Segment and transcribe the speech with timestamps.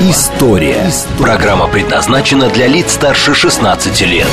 [0.00, 0.86] История».
[1.18, 4.28] Программа предназначена для лиц старше 16 лет.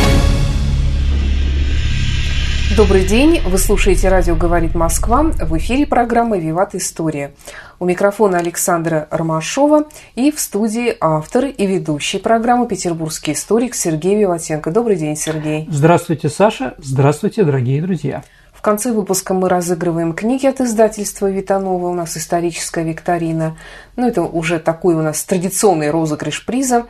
[2.78, 3.42] Добрый день.
[3.44, 5.24] Вы слушаете радио «Говорит Москва».
[5.24, 7.34] В эфире программа «Виват История».
[7.80, 14.70] У микрофона Александра Ромашова и в студии автор и ведущий программы петербургский историк Сергей Виватенко.
[14.70, 15.68] Добрый день, Сергей.
[15.72, 16.76] Здравствуйте, Саша.
[16.78, 18.24] Здравствуйте, дорогие друзья.
[18.66, 21.88] В конце выпуска мы разыгрываем книги от издательства «Витанова».
[21.88, 23.58] У нас историческая викторина.
[23.96, 26.88] Ну, это уже такой у нас традиционный розыгрыш приза.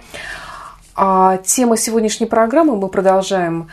[0.95, 3.67] А тема сегодняшней программы мы продолжаем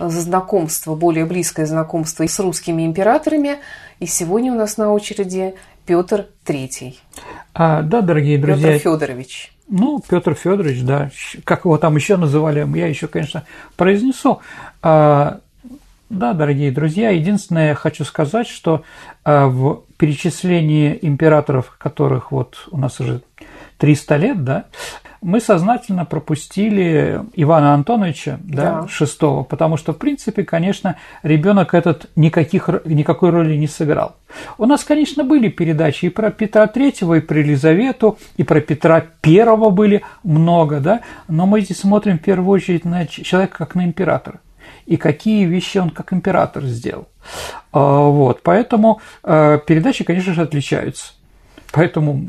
[0.00, 3.60] знакомство, более близкое знакомство с русскими императорами.
[4.00, 5.54] И сегодня у нас на очереди
[5.86, 6.96] Петр III.
[7.54, 8.72] А, да, дорогие друзья.
[8.72, 9.52] Петр Федорович.
[9.68, 11.12] Ну, Петр Федорович, да.
[11.44, 13.44] Как его там еще называли, я еще, конечно,
[13.76, 14.40] произнесу.
[14.82, 15.38] А,
[16.10, 18.82] да, дорогие друзья, единственное, я хочу сказать, что
[19.24, 23.22] а, в перечислении императоров, которых вот у нас уже
[23.78, 24.64] 300 лет, да,
[25.24, 28.88] мы сознательно пропустили Ивана Антоновича, да, да.
[28.88, 34.16] шестого, потому что, в принципе, конечно, ребенок этот никаких, никакой роли не сыграл.
[34.58, 39.02] У нас, конечно, были передачи и про Петра Третьего, и про Елизавету, и про Петра
[39.22, 43.86] Первого были много, да, но мы здесь смотрим в первую очередь на человека как на
[43.86, 44.40] императора
[44.86, 47.08] и какие вещи он как император сделал.
[47.72, 51.12] А, вот, поэтому а, передачи, конечно же, отличаются.
[51.72, 52.24] Поэтому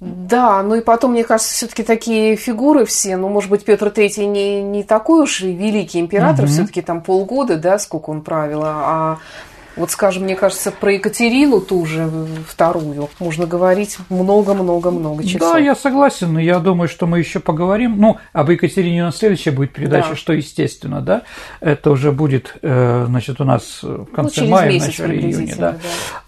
[0.00, 4.26] да, ну и потом, мне кажется, все-таки такие фигуры все, ну, может быть, Петр III
[4.26, 6.52] не, не такой уж и великий император, угу.
[6.52, 9.18] все-таки там полгода, да, сколько он правил, а
[9.76, 12.10] вот, скажем, мне кажется, про Екатерину ту же
[12.46, 15.52] вторую можно говорить много-много-много часов.
[15.52, 16.36] Да, я согласен.
[16.38, 17.96] Я думаю, что мы еще поговорим.
[17.98, 20.16] Ну, об Екатерине на следующей будет передача, да.
[20.16, 21.22] что естественно, да.
[21.60, 25.72] Это уже будет, э, значит, у нас в конце ну, мая, в начале июня, да.
[25.72, 25.78] да.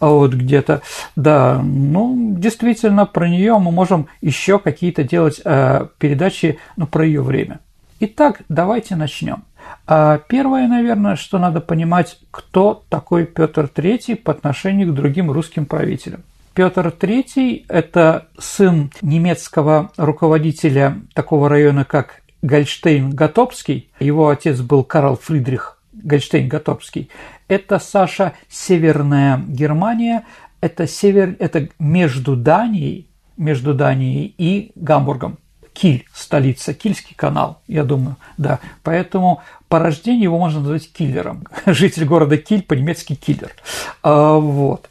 [0.00, 0.82] А вот где-то.
[1.16, 7.22] Да, ну, действительно, про нее мы можем еще какие-то делать э, передачи, ну, про ее
[7.22, 7.60] время.
[8.00, 9.44] Итак, давайте начнем.
[9.86, 15.66] А первое, наверное, что надо понимать, кто такой Петр III по отношению к другим русским
[15.66, 16.22] правителям.
[16.54, 23.88] Петр III– это сын немецкого руководителя такого района, как Гольштейн-Гатопский.
[23.98, 27.08] Его отец был Карл Фридрих Гольштейн-Гатопский.
[27.48, 30.24] Это, Саша, Северная Германия,
[30.60, 35.38] это, север, это между Данией, между Данией и Гамбургом.
[35.74, 38.60] Киль, столица, Кильский канал, я думаю, да.
[38.84, 39.42] Поэтому
[39.74, 41.48] по рождению его можно назвать киллером.
[41.66, 43.50] Житель города Киль, по-немецки киллер.
[44.04, 44.88] А, вот.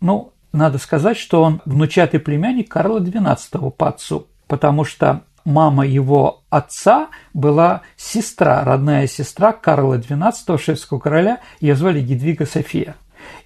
[0.00, 6.42] Ну, надо сказать, что он внучатый племянник Карла XII по отцу, потому что мама его
[6.50, 12.96] отца была сестра, родная сестра Карла XII, шведского короля, ее звали Гедвига София.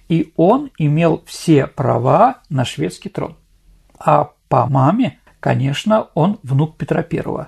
[0.09, 3.37] И он имел все права на шведский трон.
[3.99, 7.45] А по маме конечно, он внук Петра I.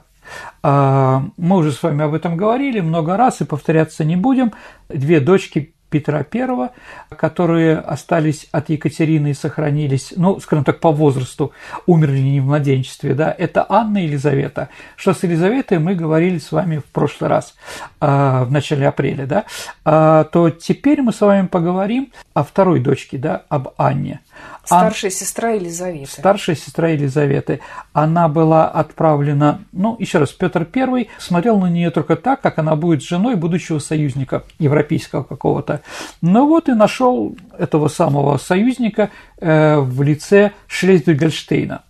[0.61, 4.53] А, мы уже с вами об этом говорили много раз и повторяться не будем.
[4.89, 6.69] Две дочки Петра I,
[7.16, 11.51] которые остались от Екатерины и сохранились, ну, скажем так, по возрасту,
[11.85, 14.69] умерли не в младенчестве, да, это Анна и Елизавета.
[14.95, 17.53] Что с Елизаветой мы говорили с вами в прошлый раз,
[18.00, 19.45] а, в начале апреля, да,
[19.85, 24.19] а, то теперь мы с вами поговорим о второй дочке, да, об Анне–
[24.66, 26.11] Старшая сестра Елизаветы.
[26.11, 27.59] Старшая сестра Елизаветы.
[27.91, 32.75] Она была отправлена, ну, еще раз, Петр I смотрел на нее только так, как она
[32.75, 35.81] будет женой будущего союзника европейского какого-то.
[36.21, 41.81] Ну вот и нашел этого самого союзника э, в лице Шлезвиг-Гольштейна.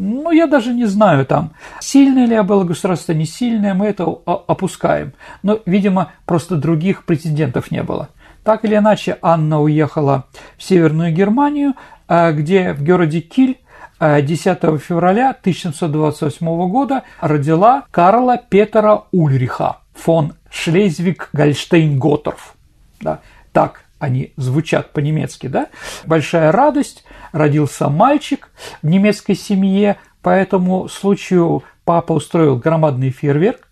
[0.00, 5.12] Ну, я даже не знаю там, сильное ли было государство, не сильное, мы это опускаем.
[5.42, 8.08] Но, видимо, просто других претендентов не было.
[8.48, 10.24] Так или иначе, Анна уехала
[10.56, 11.74] в Северную Германию,
[12.06, 13.58] а, где в городе Киль
[14.00, 22.54] 10 а, февраля 1728 года родила Карла Петера Ульриха фон Шлезвиг-Гольштейн-Готторф.
[23.02, 23.20] Да,
[23.52, 25.66] так они звучат по-немецки, да?
[26.06, 28.48] Большая радость, родился мальчик
[28.80, 33.67] в немецкой семье, по этому случаю папа устроил громадный фейерверк,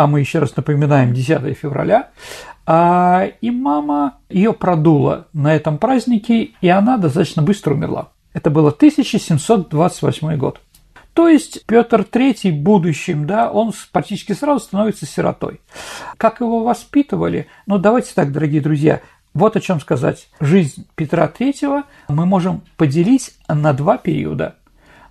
[0.00, 2.08] а мы еще раз напоминаем 10 февраля,
[2.64, 8.08] а, и мама ее продула на этом празднике, и она достаточно быстро умерла.
[8.32, 10.62] Это было 1728 год.
[11.12, 15.60] То есть Петр III будущим, да, он практически сразу становится сиротой.
[16.16, 17.46] Как его воспитывали?
[17.66, 19.02] Ну, давайте так, дорогие друзья,
[19.34, 20.28] вот о чем сказать.
[20.40, 24.56] Жизнь Петра III мы можем поделить на два периода.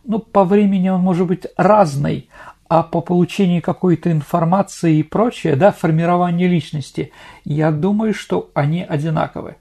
[0.04, 2.28] Ну, по времени он может быть разный,
[2.70, 7.12] а по получению какой-то информации и прочее, да, формирование личности,
[7.44, 9.56] я думаю, что они одинаковы.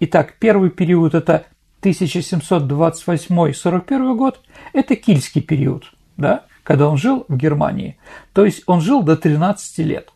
[0.00, 1.44] Итак, первый период– это
[1.82, 4.40] 1728-41 год–
[4.72, 7.98] это кильский период, да, когда он жил в Германии.
[8.32, 10.08] То есть он жил до 13 лет.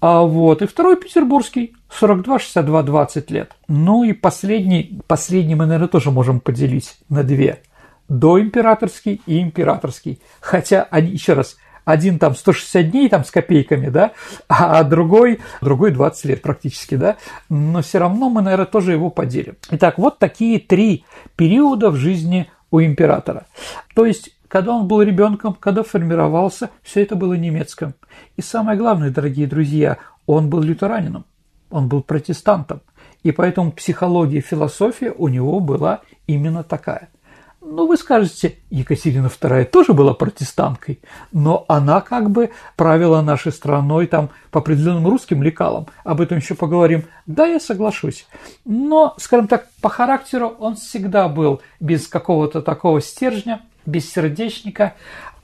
[0.00, 3.50] А вот, и второй петербургский, 42, 62, 20 лет.
[3.66, 7.62] Ну и последний, последний мы, наверное, тоже можем поделить на две.
[8.08, 10.20] Доимператорский и императорский.
[10.40, 11.56] Хотя, они, еще раз,
[11.90, 14.12] один там 160 дней там с копейками, да,
[14.48, 17.16] а другой, другой 20 лет практически, да,
[17.48, 19.56] но все равно мы, наверное, тоже его поделим.
[19.70, 21.04] Итак, вот такие три
[21.36, 23.46] периода в жизни у императора.
[23.94, 27.94] То есть когда он был ребенком, когда формировался, все это было немецким.
[28.36, 31.24] И самое главное, дорогие друзья, он был лютеранином,
[31.70, 32.80] он был протестантом.
[33.22, 37.10] И поэтому психология, философия у него была именно такая–
[37.70, 40.98] ну, вы скажете, Екатерина II тоже была протестанткой,
[41.30, 45.86] но она как бы правила нашей страной там по определенным русским лекалам.
[46.02, 47.04] Об этом еще поговорим.
[47.26, 48.26] Да, я соглашусь.
[48.64, 54.94] Но, скажем так, по характеру он всегда был без какого-то такого стержня, без сердечника.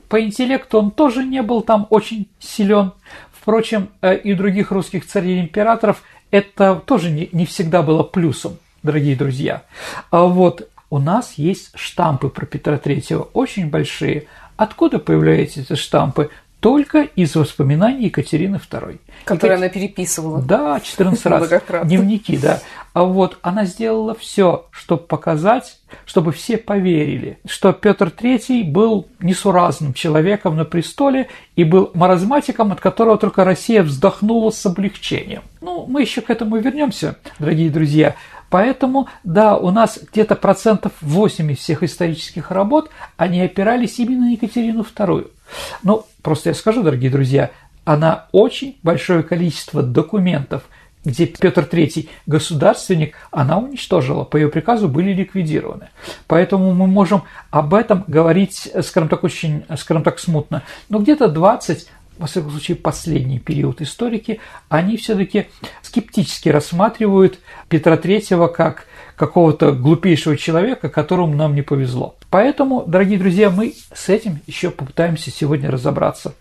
[0.09, 2.91] По интеллекту он тоже не был там очень силен.
[3.31, 6.03] Впрочем, э, и других русских царей-императоров
[6.33, 9.63] это тоже не, не всегда было плюсом, дорогие друзья.
[10.11, 14.27] А вот у нас есть штампы про Петра Третьего, очень большие.
[14.57, 16.31] Откуда появляются эти штампы?
[16.61, 18.99] Только из воспоминаний Екатерины II.
[19.25, 19.65] Которые Екат...
[19.65, 20.41] она переписывала.
[20.41, 21.51] Да, 14 раз.
[21.85, 22.61] Дневники, да.
[22.93, 29.93] А вот она сделала все, чтобы показать, чтобы все поверили, что Петр III был несуразным
[29.93, 35.43] человеком на престоле и был маразматиком, от которого только Россия вздохнула с облегчением.
[35.61, 38.17] Ну, мы еще к этому вернемся, дорогие друзья.
[38.51, 44.33] Поэтому, да, у нас где-то процентов 8 из всех исторических работ, они опирались именно на
[44.33, 45.31] Екатерину II.
[45.83, 47.51] Ну, просто я скажу, дорогие друзья,
[47.85, 50.65] она очень большое количество документов,
[51.05, 55.89] где Петр III государственник, она уничтожила, по ее приказу были ликвидированы.
[56.27, 60.65] Поэтому мы можем об этом говорить, скажем так, очень, скажем так, смутно.
[60.89, 61.89] Но где-то 20
[62.19, 65.47] во всяком случае, последний период историки, они все-таки
[65.83, 68.87] скептически рассматривают Петра Третьего как
[69.17, 72.17] какого-то глупейшего человека, которому нам не повезло.
[72.31, 76.35] Поэтому, дорогие друзья, мы с этим еще попытаемся сегодня разобраться.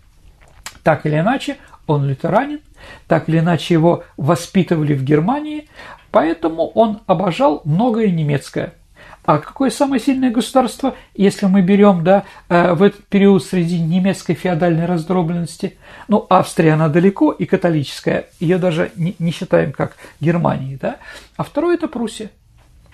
[0.82, 1.56] Так или иначе,
[1.86, 2.60] он лютеранин,
[3.06, 5.68] так или иначе его воспитывали в Германии,
[6.10, 8.74] поэтому он обожал многое немецкое–
[9.26, 14.34] а какое самое сильное государство, если мы берем да, э, в этот период среди немецкой
[14.34, 15.76] феодальной раздробленности?
[16.06, 20.78] Ну, Австрия, она далеко и католическая, ее даже не, считаем как Германии.
[20.80, 20.98] Да?
[21.36, 22.30] А второе– это Пруссия.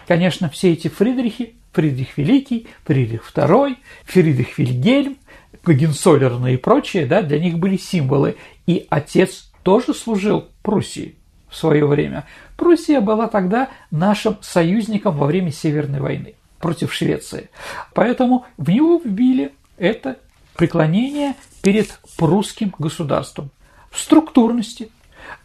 [0.09, 5.19] Конечно, все эти Фридрихи, Фридрих Великий, Фридрих II, Фридрих Вильгельм,
[5.65, 8.37] Гогенцоллерн и прочие, да, для них были символы.
[8.67, 11.15] И отец тоже служил Пруссии
[11.53, 12.25] в свое время.
[12.57, 17.51] Пруссия была тогда нашим союзником во время Северной войны против Швеции.
[17.93, 20.17] Поэтому в него вбили это
[20.57, 23.51] преклонение перед прусским государством
[23.91, 24.91] в структурности,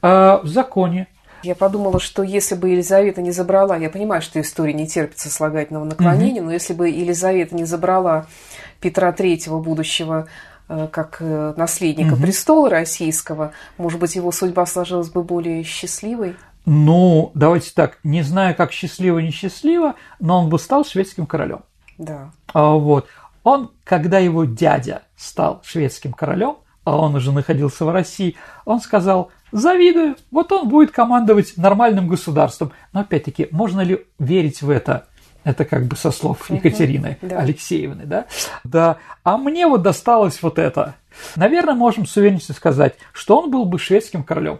[0.01, 1.07] а, в законе.
[1.43, 5.83] Я подумала, что если бы Елизавета не забрала, я понимаю, что история не терпит сослагательного
[5.83, 6.47] наклонения, угу.
[6.47, 8.27] но если бы Елизавета не забрала
[8.79, 12.23] Петра Третьего, будущего Э, как э, наследника угу.
[12.23, 16.35] престола российского, может быть, его судьба сложилась бы более счастливой?
[16.65, 21.61] Ну, давайте так, не знаю, как счастливо, несчастливо, но он бы стал шведским королем.
[21.97, 22.31] Да.
[22.53, 23.07] А, вот.
[23.43, 29.31] Он, когда его дядя стал шведским королем, а он уже находился в России, он сказал,
[29.53, 32.73] завидую, вот он будет командовать нормальным государством.
[32.91, 35.07] Но опять-таки, можно ли верить в это?
[35.47, 37.39] Это как бы со слов Екатерины угу, да.
[37.39, 38.25] Алексеевны, да?
[38.65, 38.97] Да.
[39.23, 40.95] А мне вот досталось вот это.
[41.37, 44.59] Наверное, можем с уверенностью сказать, что он был бы шведским королем.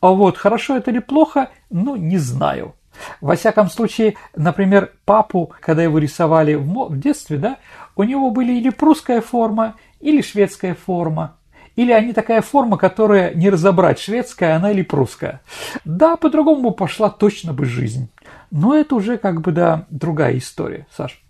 [0.00, 2.74] А вот хорошо это или плохо, ну, не знаю.
[3.20, 7.58] Во всяком случае, например, папу, когда его рисовали в детстве, да,
[7.94, 11.36] у него были или прусская форма, или шведская форма.
[11.76, 15.42] Или они такая форма, которая не разобрать, шведская она или прусская.
[15.84, 18.08] Да, по-другому пошла точно бы жизнь.
[18.52, 21.24] Но это уже как бы, да, другая история, Саш.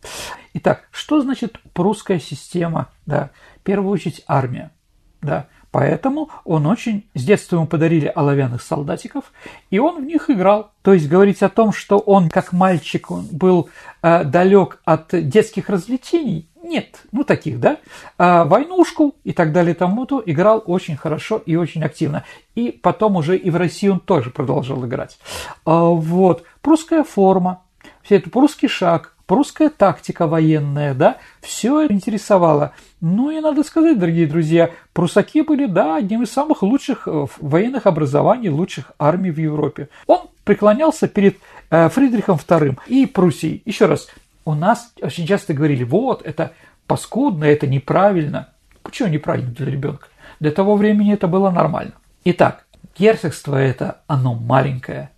[0.54, 2.88] Итак, что значит прусская система?
[3.06, 4.72] Да, в первую очередь армия.
[5.20, 7.04] Да, Поэтому он очень...
[7.14, 9.32] С детства ему подарили оловянных солдатиков,
[9.70, 10.70] и он в них играл.
[10.82, 13.68] То есть говорить о том, что он, как мальчик, он был
[14.02, 17.78] э, далек от детских развлечений, нет, ну таких, да,
[18.18, 22.24] а войнушку и так далее тому-то играл очень хорошо и очень активно.
[22.54, 25.18] И потом уже и в России он тоже продолжал играть.
[25.64, 27.62] А, вот, прусская форма,
[28.02, 32.72] все это прусский шаг, прусская тактика военная, да, все интересовало.
[33.00, 37.86] Ну и надо сказать, дорогие друзья, прусаки были, да, одним из самых лучших э, военных
[37.86, 39.88] образований, лучших армий в Европе.
[40.06, 41.38] Он преклонялся перед
[41.70, 43.62] э, Фридрихом II и Пруссией.
[43.64, 44.08] Еще раз,
[44.44, 46.52] у нас очень часто говорили, вот, это
[46.86, 48.50] паскудно, это неправильно.
[48.82, 50.08] Почему неправильно для ребенка?
[50.40, 51.94] Для того времени это было нормально.
[52.26, 52.66] Итак,
[52.98, 55.08] герцогство это, оно маленькое.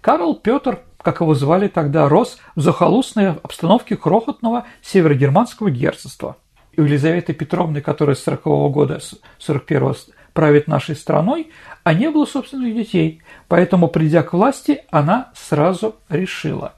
[0.00, 6.36] Карл Петр, как его звали тогда, рос в захолустной обстановке крохотного северогерманского герцогства.
[6.76, 9.00] У Елизаветы Петровны, которая с 40 -го года,
[9.38, 9.94] 41
[10.34, 11.50] правит нашей страной,
[11.82, 13.22] а не было собственных детей.
[13.48, 16.74] Поэтому, придя к власти, она сразу решила,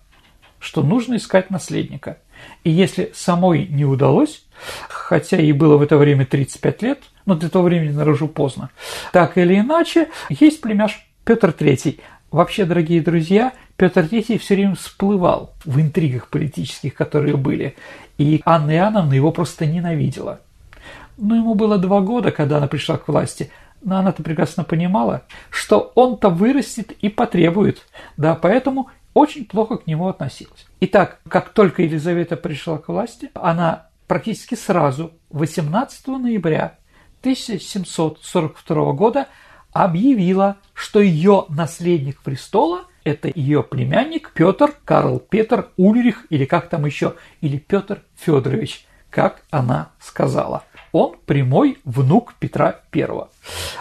[0.60, 2.18] что нужно искать наследника.
[2.62, 4.46] И если самой не удалось,
[4.88, 8.70] хотя ей было в это время 35 лет, но для того времени наружу поздно,
[9.12, 11.99] так или иначе, есть племяш Петр III.
[12.30, 17.75] Вообще, дорогие друзья, Петр III все время всплывал в интригах политических, которые были,
[18.18, 20.40] и Анна Иоанновна его просто ненавидела.
[21.16, 23.50] Но ему было два года, когда она пришла к власти,
[23.82, 30.06] но она-то прекрасно понимала, что он-то вырастет и потребует, да, поэтому очень плохо к нему
[30.06, 30.66] относилась.
[30.80, 36.78] Итак, как только Елизавета пришла к власти, она практически сразу, 18 ноября
[37.22, 39.26] 1742 года,
[39.73, 46.85] объявила, что ее наследник престола– это ее племянник Петр Карл Петр Ульрих, или как там
[46.85, 50.65] еще, или Петр Федорович, как она сказала.
[50.93, 53.09] Он прямой внук Петра I.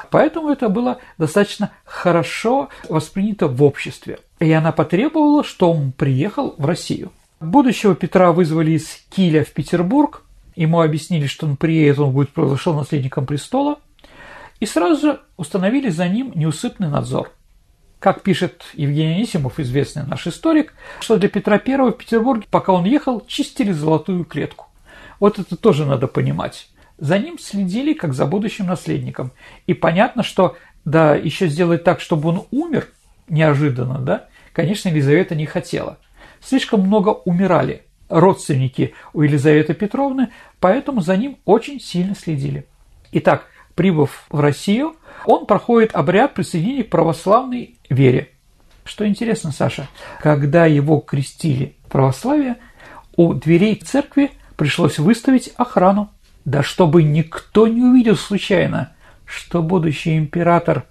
[0.09, 4.19] Поэтому это было достаточно хорошо воспринято в обществе.
[4.39, 7.11] И она потребовала, что он приехал в Россию.
[7.39, 10.23] Будущего Петра вызвали из Киля в Петербург.
[10.55, 13.79] Ему объяснили, что он приедет, он будет провозглашен наследником престола.
[14.59, 17.31] И сразу же установили за ним неусыпный надзор.
[17.99, 22.85] Как пишет Евгений Анисимов, известный наш историк, что для Петра I в Петербурге, пока он
[22.85, 24.67] ехал, чистили золотую клетку.
[25.19, 26.69] Вот это тоже надо понимать.
[26.97, 29.31] За ним следили как за будущим наследником.
[29.67, 32.87] И понятно, что да, еще сделать так, чтобы он умер
[33.27, 35.97] неожиданно, да, конечно, Елизавета не хотела.
[36.41, 42.65] Слишком много умирали родственники у Елизаветы Петровны, поэтому за ним очень сильно следили.
[43.11, 43.45] Итак,
[43.79, 48.27] прибыв в Россию, он проходит обряд присоединения к православной вере.
[48.83, 49.87] Что интересно, Саша,
[50.19, 52.57] когда его крестили в православие,
[53.15, 56.09] у дверей церкви пришлось выставить охрану
[56.43, 58.91] да чтобы никто не увидел случайно,
[59.23, 60.83] что будущий император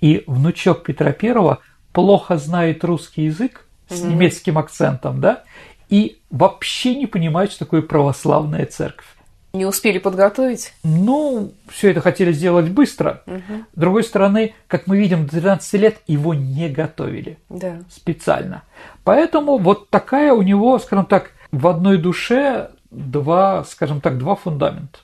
[0.00, 1.56] и внучок Петра I
[1.92, 5.42] плохо знает русский язык с немецким акцентом, да,
[5.88, 9.15] и вообще не понимает, что такое православная церковь.
[9.56, 10.72] Не успели подготовить?
[10.82, 13.22] Ну, все это хотели сделать быстро.
[13.26, 13.64] Угу.
[13.74, 17.78] С другой стороны, как мы видим, до 12 лет его не готовили да.
[17.90, 18.62] специально.
[19.04, 24.98] Поэтому вот такая у него, скажем так, в одной душе два, скажем так, два фундамента.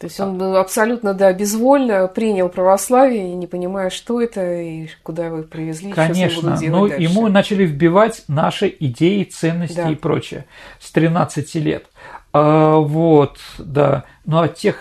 [0.00, 5.42] То есть он абсолютно, да, безвольно принял православие, не понимая, что это и куда его
[5.42, 5.92] привезли.
[5.92, 7.02] Конечно, но дальше.
[7.02, 9.90] ему начали вбивать наши идеи, ценности да.
[9.90, 10.46] и прочее
[10.80, 11.84] с 13 лет.
[12.32, 14.04] А, вот, да.
[14.24, 14.76] Но от тех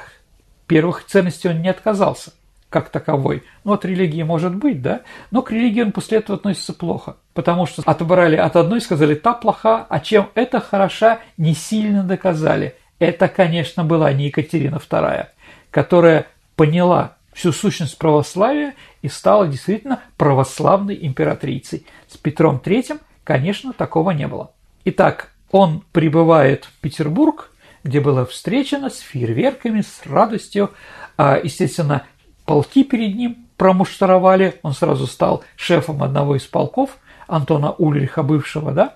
[0.68, 2.32] первых ценностей он не отказался
[2.70, 3.44] как таковой.
[3.64, 5.02] Ну, от религии может быть, да,
[5.32, 9.34] но к религии он после этого относится плохо, потому что отобрали от одной, сказали, та
[9.34, 12.76] плоха, а чем это хороша, не сильно доказали.
[13.00, 15.28] Это, конечно, была не Екатерина II,
[15.72, 21.86] которая поняла всю сущность православия и стала действительно православной императрицей.
[22.08, 24.52] С Петром III, конечно, такого не было.
[24.86, 27.52] Итак, он прибывает в Петербург,
[27.84, 30.72] где было встречено с фейерверками, с радостью.
[31.18, 32.04] А, естественно,
[32.46, 38.96] полки перед ним промуштровали, он сразу стал шефом одного из полков, Антона Ульриха бывшего, да?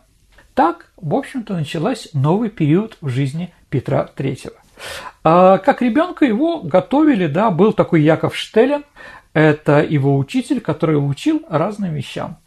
[0.54, 4.54] Так, в общем-то, началась новый период в жизни Петра III.
[5.24, 8.84] А как ребенка его готовили, да, был такой Яков Штелен,
[9.34, 12.38] это его учитель, который учил разным вещам.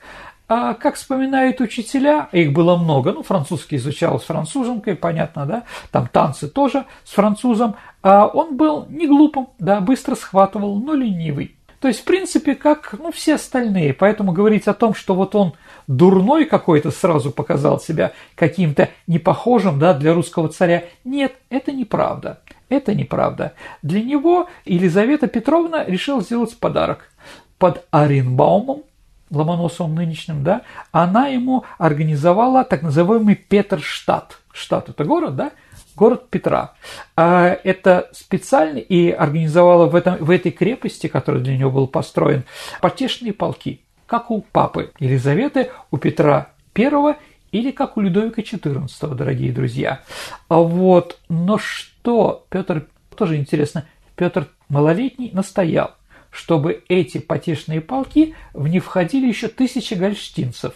[0.48, 6.06] А как вспоминают учителя, их было много, ну, французский изучал с француженкой, понятно, да, там
[6.06, 11.56] танцы тоже с французом, а он был не глупым, да, быстро схватывал, но ленивый.
[11.80, 13.92] То есть, в принципе, как ну, все остальные.
[13.92, 15.52] Поэтому говорить о том, что вот он
[15.86, 22.40] дурной какой-то сразу показал себя каким-то непохожим да, для русского царя, нет, это неправда.
[22.68, 23.52] Это неправда.
[23.82, 27.10] Для него Елизавета Петровна решила сделать подарок.
[27.58, 28.82] Под Оренбаумом,
[29.30, 34.38] Ломоносовым нынешним, да, она ему организовала так называемый Петерштадт.
[34.52, 35.50] Штат– это город, да,
[35.97, 36.75] город Петра.
[37.16, 42.45] А это специально и организовала в, этом, в этой крепости, которая для него был построен,
[42.80, 47.16] потешные полки, как у папы Елизаветы, у Петра I
[47.52, 50.00] или как у Людовика XIV, дорогие друзья.
[50.49, 55.95] А вот, но что Петр, тоже интересно, Петр малолетний настоял,
[56.37, 60.75] чтобы эти потешные полки в них входили еще тысячи гольштинцев,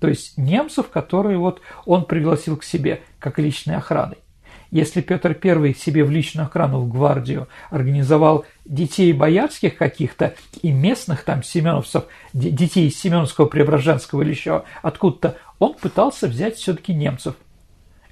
[0.00, 4.16] то есть немцев, которые вот он пригласил к себе как личной охраной.
[4.70, 11.24] Если Петр I себе в личную охрану в гвардию организовал детей боярских каких-то и местных
[11.24, 17.34] там семеновцев, детей из Семеновского, Преображенского или еще откуда-то, он пытался взять все-таки немцев.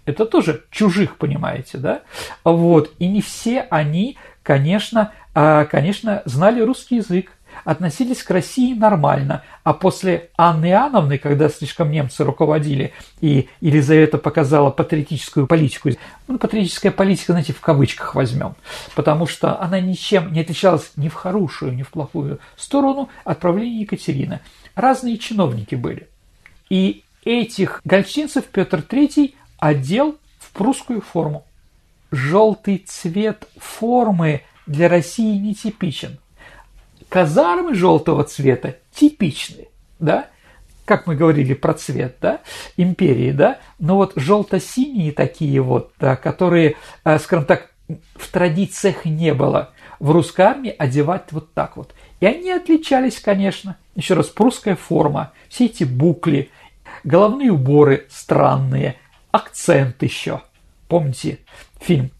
[0.07, 2.03] Это тоже чужих, понимаете, да?
[2.45, 2.93] Вот.
[2.99, 7.31] И не все они, конечно, конечно, знали русский язык
[7.65, 14.71] относились к России нормально, а после Анны Иоанновны, когда слишком немцы руководили, и Елизавета показала
[14.71, 15.91] патриотическую политику,
[16.29, 18.57] ну, патриотическая политика, знаете, в кавычках возьмем,
[18.95, 23.81] потому что она ничем не отличалась ни в хорошую, ни в плохую сторону от правления
[23.81, 24.41] Екатерины.
[24.75, 26.09] Разные чиновники были.
[26.69, 31.45] И этих гольчинцев Петр III одел в прусскую форму.
[32.11, 36.19] Желтый цвет формы для России нетипичен–
[37.09, 39.69] казармы желтого цвета типичны,
[39.99, 40.29] да,
[40.85, 42.41] как мы говорили про цвет, да,
[42.77, 47.71] империи, да, но вот желто-синие такие вот, да, которые, э, скажем так,
[48.17, 49.71] в традициях не было.
[49.99, 51.95] В русской армии одевать вот так вот.
[52.21, 56.51] И они отличались, конечно, еще раз, прусская форма, все эти букли,
[57.05, 58.97] головные уборы странные,
[59.31, 60.43] акцент еще.
[60.89, 61.39] Помните
[61.81, 62.11] фильм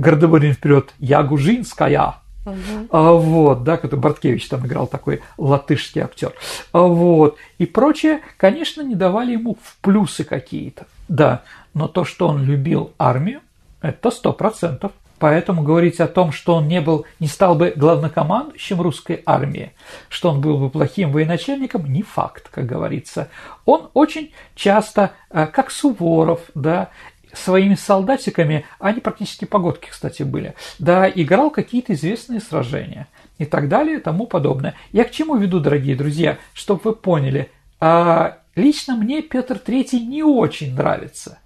[0.00, 2.16] «Гардемарин вперед, я Гужинская»,
[2.46, 2.88] Угу.
[2.90, 6.32] А, вот, да, который Борткевич там играл такой латышский актер.
[6.72, 10.86] А, вот, и прочее, конечно, не давали ему в плюсы какие-то.
[11.08, 11.42] Да,
[11.74, 13.40] но то, что он любил армию,
[13.82, 14.92] это сто процентов.
[15.18, 19.72] Поэтому говорить о том, что он не был, не стал бы главнокомандующим русской армии,
[20.08, 23.28] что он был бы плохим военачальником, не факт, как говорится.
[23.66, 26.88] Он очень часто, а, как Суворов, да,
[27.32, 33.98] своими солдатиками, они практически погодки, кстати, были, да, играл какие-то известные сражения и так далее
[33.98, 34.74] и тому подобное.
[34.92, 40.22] Я к чему веду, дорогие друзья, чтобы вы поняли, а, лично мне Петр III не
[40.22, 41.38] очень нравится.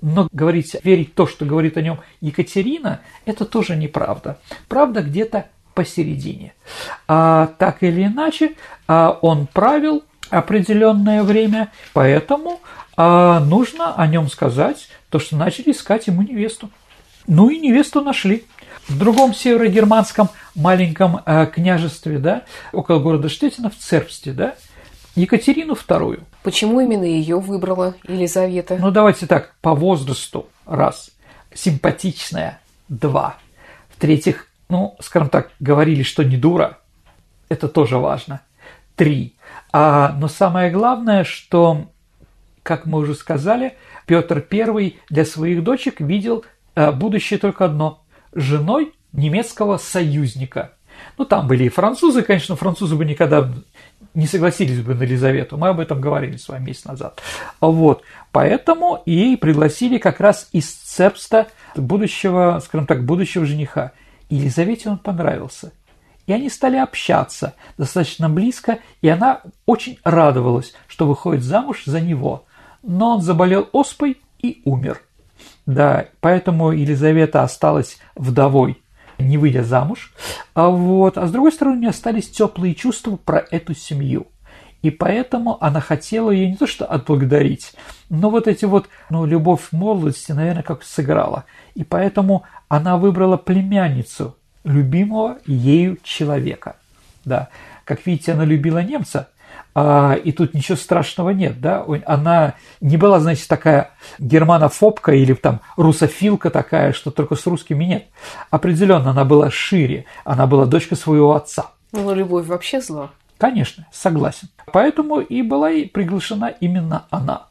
[0.00, 4.38] Но говорить, верить то, что говорит о нем Екатерина, это тоже неправда.
[4.68, 6.54] Правда где-то посередине.
[7.06, 8.54] А, так или иначе,
[8.86, 12.60] а, он правил определенное время, поэтому
[13.00, 16.68] а, нужно о нем сказать то, что начали искать ему невесту.
[17.28, 18.44] Ну и невесту нашли.
[18.88, 24.56] В другом северогерманском маленьком э, княжестве, да, около города Штетина, в Цербсте, да,
[25.14, 26.24] Екатерину II.
[26.42, 28.78] Почему именно ее выбрала Елизавета?
[28.80, 31.10] Ну, давайте так, по возрасту, раз.
[31.54, 33.36] Симпатичная, два.
[33.94, 36.78] В-третьих, ну, скажем так, говорили, что не дура.
[37.48, 38.40] Это тоже важно.
[38.96, 39.36] Три.
[39.70, 41.86] А, но самое главное, что,
[42.68, 48.04] как мы уже сказали, Петр I для своих дочек видел э, будущее только одно–
[48.34, 50.72] женой немецкого союзника.
[51.16, 53.50] Ну, там были и французы, конечно, французы бы никогда
[54.12, 55.56] не согласились бы на Елизавету.
[55.56, 57.22] Мы об этом говорили с вами месяц назад.
[57.58, 58.02] Вот.
[58.32, 63.92] Поэтому и пригласили как раз из Цепста будущего, скажем так, будущего жениха.
[64.28, 65.72] Елизавете он понравился.
[66.26, 72.44] И они стали общаться достаточно близко, и она очень радовалась, что выходит замуж за него
[72.82, 75.00] но он заболел оспой и умер.
[75.66, 78.82] Да, поэтому Елизавета осталась вдовой,
[79.18, 80.12] не выйдя замуж.
[80.54, 84.28] А, вот, а с другой стороны, у нее остались теплые чувства про эту семью.
[84.80, 87.74] И поэтому она хотела ее не то что отблагодарить,
[88.10, 91.44] но вот эти вот, ну, любовь молодости, наверное, как сыграла.
[91.74, 96.76] И поэтому она выбрала племянницу любимого ею человека.
[97.24, 97.48] Да,
[97.84, 99.28] как видите, она любила немца,
[99.80, 105.60] а, и тут ничего страшного нет, да, она не была, значит, такая германофобка или там
[105.76, 108.06] русофилка такая, что только с русскими нет.
[108.50, 111.70] Определенно она была шире, она была дочка своего отца.
[111.92, 113.10] Ну, любовь вообще зла.
[113.38, 114.48] Конечно, согласен.
[114.72, 117.46] Поэтому и была и приглашена именно она.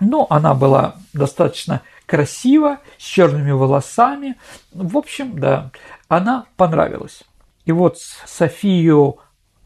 [0.00, 4.34] Но она была достаточно красива, с черными волосами.
[4.72, 5.70] В общем, да,
[6.08, 7.22] она понравилась.
[7.66, 9.20] И вот Софию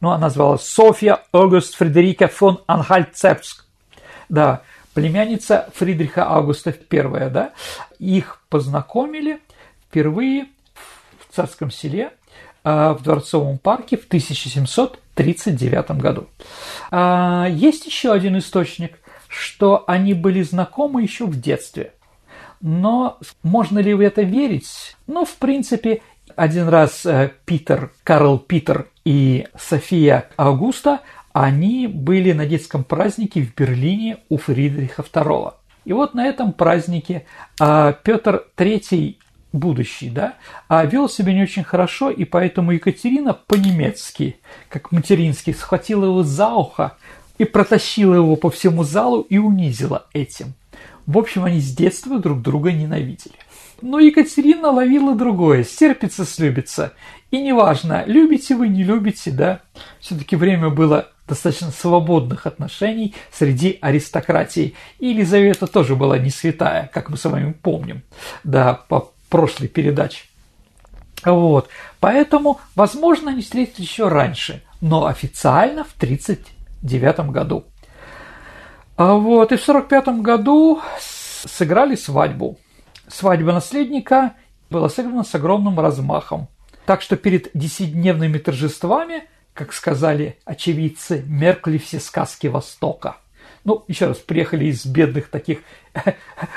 [0.04, 3.64] ну, она называлась Софья Аугуст Фредерика фон Анхальцепск.
[4.28, 4.60] Да,
[4.92, 7.52] племянница Фридриха Августа I, да.
[7.98, 9.40] Их познакомили
[9.88, 10.48] впервые
[11.18, 12.12] в царском селе
[12.64, 16.28] в Дворцовом парке в 1739 году.
[17.50, 21.94] Есть еще один источник, что они были знакомы еще в детстве.
[22.60, 24.96] Но можно ли в это верить?
[25.06, 26.02] Ну, в принципе,
[26.36, 31.00] один раз э, Питер, Карл Питер и София Аугуста,
[31.32, 35.54] они были на детском празднике в Берлине у Фридриха II.
[35.84, 37.26] И вот на этом празднике
[37.60, 39.16] а, Петр III
[39.52, 40.34] будущий, да,
[40.68, 44.36] а вел себя не очень хорошо, и поэтому Екатерина по-немецки,
[44.68, 46.96] как материнский, схватила его за ухо
[47.38, 50.54] и протащила его по всему залу и унизила этим.
[51.06, 53.34] В общем, они с детства друг друга ненавидели.
[53.84, 56.94] Но Екатерина ловила другое, стерпится, слюбится.
[57.30, 59.60] И неважно, любите вы, не любите, да,
[60.00, 64.74] все-таки время было достаточно свободных отношений среди аристократии.
[65.00, 68.04] И Елизавета тоже была не святая, как мы с вами помним,
[68.42, 70.24] да, по прошлой передаче.
[71.22, 71.68] Вот.
[72.00, 77.66] Поэтому, возможно, они встретились еще раньше, но официально в 1939 году.
[78.96, 80.80] А вот, и в 1945 году
[81.44, 82.58] сыграли свадьбу.
[83.08, 84.34] Свадьба наследника
[84.70, 86.48] была сыграна с огромным размахом.
[86.86, 93.16] Так что перед десятидневными торжествами, как сказали очевидцы, меркли все сказки Востока.
[93.64, 95.60] Ну, еще раз, приехали из бедных таких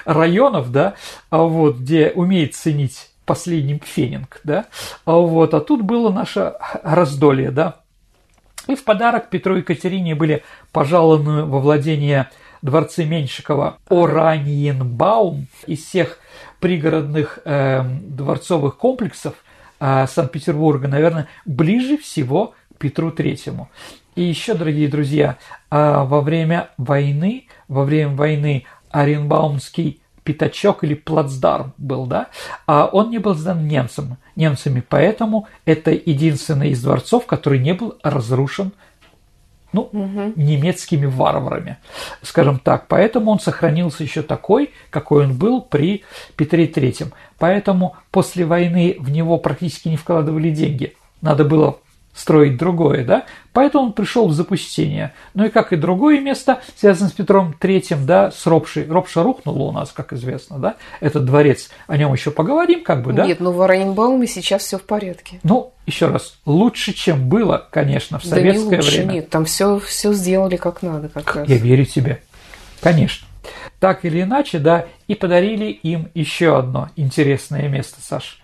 [0.06, 0.96] районов, да,
[1.30, 4.66] а вот, где умеет ценить последний фенинг, да,
[5.06, 7.82] а вот, а тут было наше раздолье, да.
[8.68, 12.30] И в подарок Петру и Екатерине были пожалованы во владение
[12.68, 16.20] дворцы Меньшикова Ораниенбаум из всех
[16.60, 19.36] пригородных э, дворцовых комплексов
[19.80, 23.70] э, Санкт-Петербурга, наверное, ближе всего к Петру Третьему.
[24.16, 25.38] И еще, дорогие друзья,
[25.72, 32.28] э, во время войны, во время войны Оренбаумский пятачок или плацдарм был, да,
[32.66, 37.98] а он не был сдан немцам, немцами, поэтому это единственный из дворцов, который не был
[38.04, 38.74] разрушен
[39.78, 40.34] ну, угу.
[40.36, 41.78] немецкими варварами,
[42.24, 42.88] скажем так.
[42.88, 46.04] Поэтому он сохранился еще такой, какой он был при
[46.36, 47.14] Петре III.
[47.38, 50.96] Поэтому после войны в него практически не вкладывали деньги.
[51.22, 51.78] Надо было
[52.18, 55.14] строить другое, да, поэтому он пришел в запустение.
[55.36, 58.88] Ну и как и другое место, связано с Петром Третьим, да, с Ропшей.
[58.88, 63.14] Ропша рухнула у нас, как известно, да, этот дворец, о нем еще поговорим, как бы,
[63.14, 63.26] да.
[63.26, 65.40] Нет, ну в Оренбауме сейчас все в порядке.
[65.44, 69.14] Ну, еще раз, лучше, чем было, конечно, в советское да не лучше, время.
[69.14, 71.48] Нет, там все, все сделали как надо, как раз.
[71.48, 72.22] Я верю тебе,
[72.82, 73.28] конечно.
[73.80, 78.42] Так или иначе, да, и подарили им еще одно интересное место, Саш.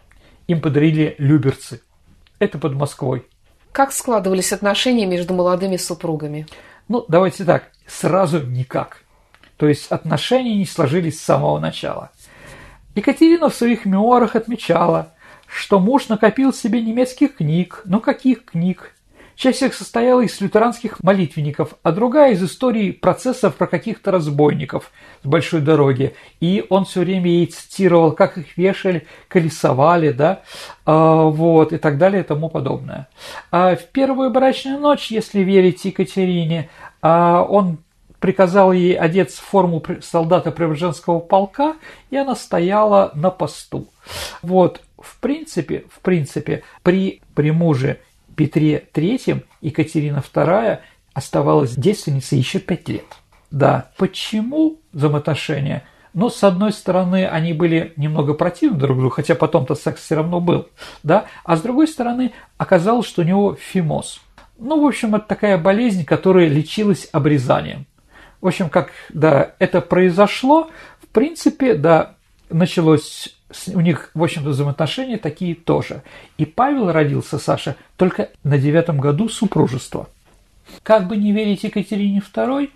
[0.48, 1.82] Им подарили Люберцы.
[2.38, 3.26] Это под Москвой.
[3.74, 6.46] Как складывались отношения между молодыми супругами?
[6.88, 9.02] Ну, давайте так, сразу никак.
[9.58, 12.12] То есть отношения не сложились с самого начала.
[12.94, 15.14] Екатерина в своих мемуарах отмечала,
[15.48, 17.82] что муж накопил себе немецких книг.
[17.86, 18.93] Ну каких книг?
[19.36, 24.92] Часть их состояла из лютеранских молитвенников, а другая из истории процессов про каких-то разбойников
[25.24, 26.16] с большой дороги.
[26.40, 30.42] И он все время ей цитировал, как их вешали, колесовали, да,
[30.86, 33.08] а, вот, и так далее и тому подобное.
[33.52, 36.70] А в первую брачную ночь, если верить Екатерине,
[37.02, 37.80] а, он
[38.24, 41.76] приказал ей одеться в форму солдата Преображенского полка,
[42.10, 43.88] и она стояла на посту.
[44.42, 48.00] Вот, в принципе, в принципе, при, при муже
[48.36, 50.80] Петре III Екатерина II
[51.14, 53.06] оставалась девственницей еще пять лет.
[53.52, 55.84] Да, почему взаимоотношения?
[56.14, 60.40] Но, с одной стороны, они были немного противны друг другу, хотя потом-то секс все равно
[60.40, 60.68] был,
[61.02, 64.22] да, а с другой стороны, оказалось, что у него фимоз.
[64.60, 67.88] Ну, в общем, это такая болезнь, которая лечилась обрезанием.
[68.42, 70.70] В общем, как, да, это произошло,
[71.02, 72.16] в принципе, да,
[72.54, 73.36] началось
[73.74, 76.02] у них, в общем-то, взаимоотношения такие тоже.
[76.38, 80.10] И Павел родился, Саша, только на девятом году супружества.
[80.82, 82.70] Как бы не верить Екатерине II,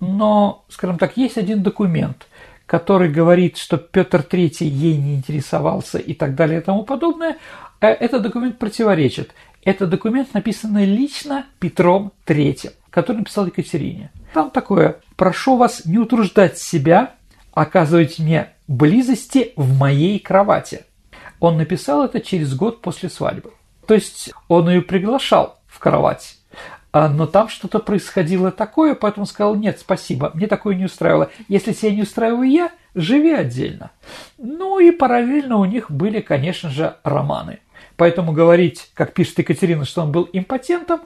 [0.00, 2.26] но, скажем так, есть один документ,
[2.66, 7.38] который говорит, что Петр III ей не интересовался и так далее и тому подобное.
[7.80, 9.32] Э, этот документ противоречит.
[9.64, 14.10] Это документ, написанный лично Петром III, который написал Екатерине.
[14.32, 17.14] Там такое «Прошу вас не утруждать себя,
[17.52, 20.84] оказывать мне близости в моей кровати.
[21.40, 23.50] Он написал это через год после свадьбы.
[23.86, 26.36] То есть он ее приглашал в кровать.
[26.92, 31.30] А, но там что-то происходило такое, поэтому сказал, нет, спасибо, мне такое не устраивало.
[31.48, 33.90] Если тебя не устраиваю я, живи отдельно.
[34.38, 37.58] Ну и параллельно у них были, конечно же, романы.
[37.96, 41.00] Поэтому говорить, как пишет Екатерина, что он был импотентом,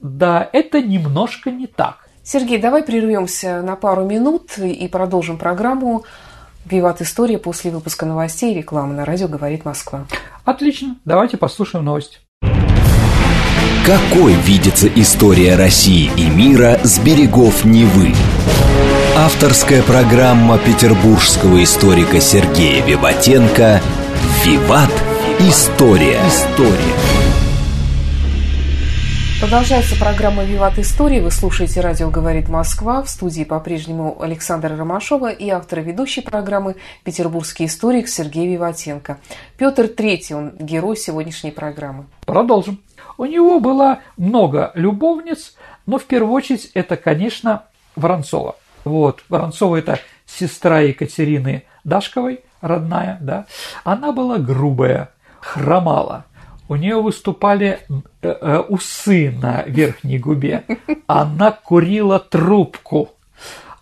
[0.00, 2.08] да, это немножко не так.
[2.22, 6.04] Сергей, давай прервемся на пару минут и продолжим программу
[6.68, 10.04] Виват История после выпуска новостей и рекламы на радио «Говорит Москва».
[10.44, 12.20] Отлично, давайте послушаем новость.
[13.86, 18.12] Какой видится история России и мира с берегов Невы?
[19.16, 23.80] Авторская программа петербургского историка Сергея Виватенко
[24.44, 24.90] «Виват.
[25.38, 26.20] История».
[26.26, 27.15] История.
[29.46, 31.20] Продолжается программа «Виват Истории».
[31.20, 33.00] Вы слушаете «Радио говорит Москва».
[33.00, 39.18] В студии по-прежнему Александра Ромашова и автор ведущей программы «Петербургский историк» Сергей Виватенко.
[39.56, 42.06] Петр Третий, он герой сегодняшней программы.
[42.24, 42.80] Продолжим.
[43.18, 45.54] У него было много любовниц,
[45.86, 48.56] но в первую очередь это, конечно, Воронцова.
[48.84, 53.46] Вот, Воронцова– это сестра Екатерины Дашковой, родная, да.
[53.84, 56.24] Она была грубая, хромала.
[56.68, 57.80] У нее выступали
[58.22, 60.64] э, э, усы на верхней губе.
[61.06, 63.10] Она курила трубку.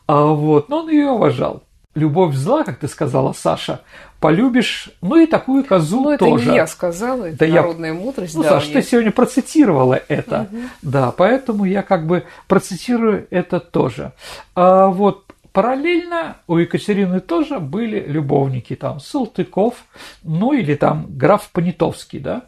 [0.06, 1.62] А вот, но он ее уважал
[1.94, 3.80] любовь зла, как ты сказала, Саша,
[4.20, 6.42] полюбишь, ну и такую козу ну, тоже.
[6.44, 7.94] это не я сказала, это да народная я...
[7.94, 8.34] мудрость.
[8.34, 10.62] Ну, да, Саша, ты сегодня процитировала это, угу.
[10.82, 14.12] да, поэтому я как бы процитирую это тоже.
[14.54, 15.23] А вот
[15.54, 19.84] параллельно у Екатерины тоже были любовники, там, Салтыков,
[20.24, 22.42] ну или там граф Понятовский, да,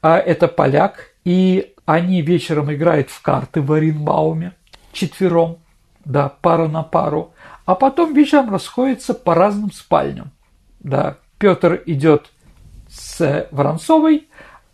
[0.00, 4.54] а это поляк, и они вечером играют в карты в Оренбауме
[4.92, 5.58] четвером,
[6.06, 7.34] да, пара на пару,
[7.66, 10.30] а потом вечером расходятся по разным спальням.
[10.80, 12.30] Да, Петр идет
[12.88, 14.28] с Воронцовой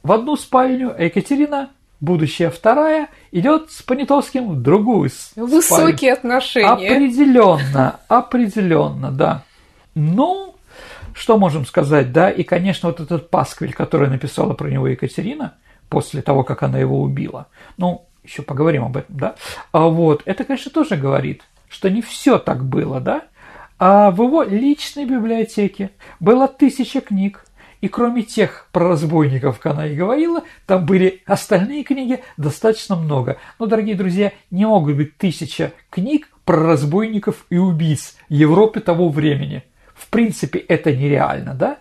[0.05, 1.71] в одну спальню, а Екатерина,
[2.03, 6.13] будущая вторая, идет с Понятовским в другую Высокие спальню.
[6.13, 6.69] отношения.
[6.69, 9.45] Определенно, определенно, да.
[9.95, 10.55] Ну,
[11.15, 15.55] что можем сказать, да, и, конечно, вот этот пасквиль, который написала про него Екатерина,
[15.89, 17.47] после того, как она его убила,
[17.79, 19.35] ну, еще поговорим об этом, да,
[19.73, 23.23] а вот, это, конечно, тоже говорит что не все так было, да?
[23.79, 27.45] А в его личной библиотеке было тысяча книг,
[27.83, 33.37] и кроме тех про разбойников, как она и говорила, там были остальные книги достаточно много.
[33.59, 39.65] Но, дорогие друзья, не могут быть тысяча книг про разбойников и убийц Европы того времени.
[39.95, 41.79] В принципе, это нереально, да?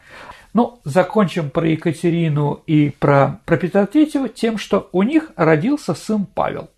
[0.54, 6.26] Ну, закончим про Екатерину и про, про Петра Третьего тем, что у них родился сын
[6.26, 6.70] Павел.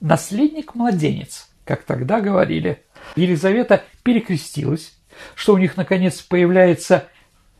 [0.00, 2.82] Наследник-младенец как тогда говорили.
[3.14, 4.94] Елизавета перекрестилась,
[5.34, 7.04] что у них наконец появляется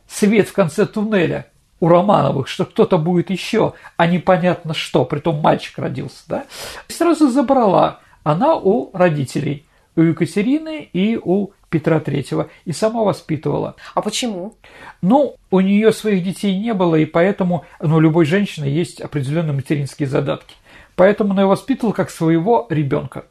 [0.09, 1.47] свет в конце туннеля
[1.79, 6.45] у Романовых, что кто-то будет еще, а непонятно что, притом мальчик родился, да,
[6.87, 13.75] и сразу забрала она у родителей, у Екатерины и у Петра Третьего, и сама воспитывала.
[13.93, 14.55] А почему?
[15.01, 19.53] Ну, у нее своих детей не было, и поэтому, ну, у любой женщины есть определенные
[19.53, 20.55] материнские задатки.
[20.95, 23.25] Поэтому она ее воспитывала как своего ребенка.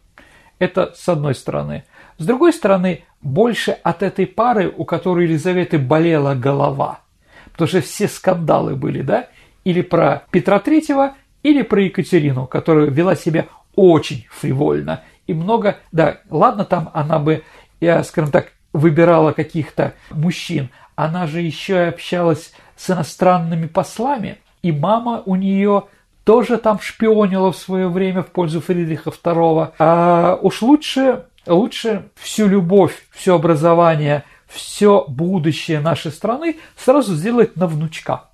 [0.59, 1.85] Это с одной стороны.
[2.19, 7.01] С другой стороны, больше от этой пары, у которой Елизаветы болела голова.
[7.53, 9.29] Потому что все скандалы были, да?
[9.65, 15.03] Или про Петра Третьего, или про Екатерину, которая вела себя очень фривольно.
[15.27, 17.45] И много, да, ладно, там она бы,
[17.81, 20.71] я, скажем так, выбирала каких-то мужчин.
[20.97, 24.39] Она же еще и общалась с иностранными послами.
[24.63, 25.85] И мама у нее
[26.25, 29.73] тоже там шпионила в свое время в пользу Фридриха II.
[29.79, 37.67] А уж лучше, лучше всю любовь, все образование, все будущее нашей страны сразу сделать на
[37.67, 38.25] внучка.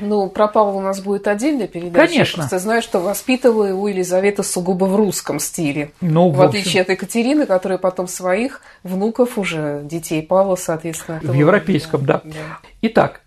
[0.00, 2.08] Ну, про Павла у нас будет отдельная передача.
[2.08, 2.38] Конечно.
[2.38, 5.92] Я просто знаю, что воспитывала его Елизавета сугубо в русском стиле.
[6.00, 11.20] Ну, в, в отличие от Екатерины, которая потом своих внуков уже, детей Павла, соответственно.
[11.22, 12.22] В европейском, да.
[12.24, 12.58] да.
[12.82, 13.20] Итак,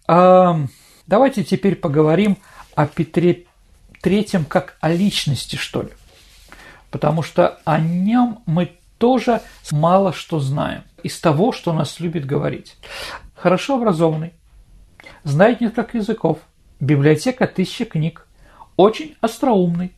[1.07, 2.37] давайте теперь поговорим
[2.75, 3.45] о Петре
[4.01, 5.89] третьем как о личности, что ли.
[6.91, 12.77] Потому что о нем мы тоже мало что знаем из того, что нас любит говорить.
[13.35, 14.33] Хорошо образованный,
[15.23, 16.39] знает несколько языков,
[16.79, 18.27] библиотека тысячи книг,
[18.75, 19.93] очень остроумный,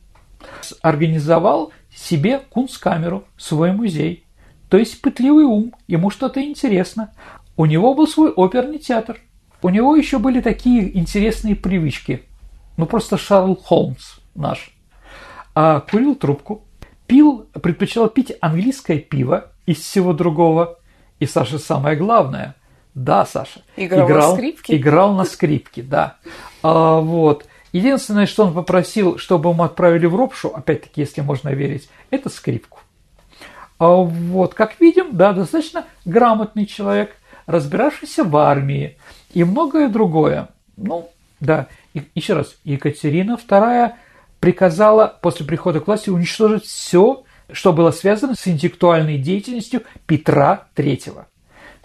[0.82, 4.24] организовал себе кунсткамеру, свой музей,
[4.68, 7.12] то есть пытливый ум, ему что-то интересно.
[7.56, 9.18] У него был свой оперный театр,
[9.62, 12.24] у него еще были такие интересные привычки–
[12.80, 14.70] ну просто Шарл Холмс наш,
[15.54, 16.64] а курил трубку,
[17.10, 20.78] пил, предпочитал пить английское пиво из всего другого.
[21.18, 22.54] И Саша самое главное,
[22.94, 26.16] да, Саша, играл, играл на скрипке, играл на скрипке, да.
[26.62, 27.46] А, вот.
[27.72, 32.78] Единственное, что он попросил, чтобы ему отправили в ропшу, опять-таки, если можно верить, это скрипку.
[33.78, 38.96] А вот, как видим, да, достаточно грамотный человек, разбиравшийся в армии
[39.34, 40.48] и многое другое.
[40.76, 43.92] Ну, да, и, еще раз, Екатерина II
[44.40, 51.24] приказала после прихода к власти уничтожить все, что было связано с интеллектуальной деятельностью Петра III.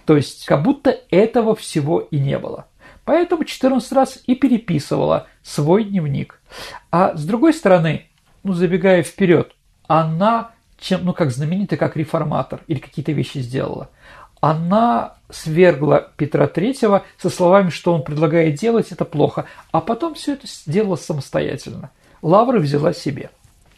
[0.05, 2.67] То есть, как будто этого всего и не было.
[3.03, 6.41] Поэтому 14 раз и переписывала свой дневник.
[6.91, 8.07] А с другой стороны,
[8.43, 9.51] ну, забегая вперед,
[9.87, 13.89] она, чем, ну, как знаменитый, как реформатор, или какие-то вещи сделала,
[14.41, 20.33] она свергла Петра III со словами, что он предлагает делать, это плохо, а потом все
[20.33, 21.91] это сделала самостоятельно.
[22.25, 23.29] Лавры взяла себе.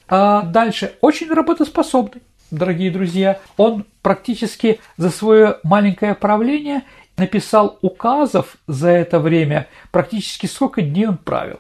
[0.08, 3.42] А дальше очень работоспособный, дорогие друзья.
[3.58, 6.84] Он практически за свое маленькое правление
[7.18, 11.60] написал указов за это время, практически сколько дней он правил.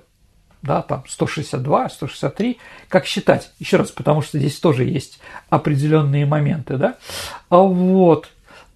[0.61, 3.51] Да, там 162, 163, как считать?
[3.59, 5.19] Еще раз, потому что здесь тоже есть
[5.49, 6.95] определенные моменты, да.
[7.49, 8.29] А вот,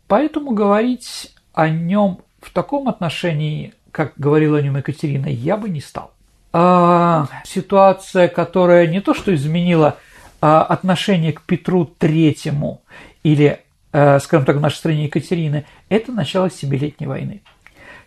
[0.09, 5.79] поэтому говорить о нем в таком отношении, как говорила о нем Екатерина, я бы не
[5.79, 6.11] стал.
[6.53, 9.97] А, ситуация, которая не то что изменила
[10.41, 12.81] а, отношение к Петру Третьему
[13.23, 13.61] или
[13.93, 17.41] Э, скажем так, в нашей стране Екатерины, это начало Семилетней войны.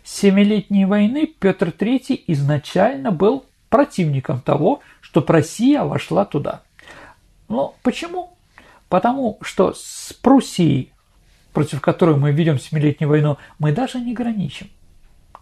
[0.03, 6.61] Семилетней войны Петр III изначально был противником того, чтобы Россия вошла туда.
[7.49, 8.35] Но почему?
[8.89, 10.91] Потому что с Пруссией,
[11.53, 14.69] против которой мы ведем Семилетнюю войну, мы даже не граничим.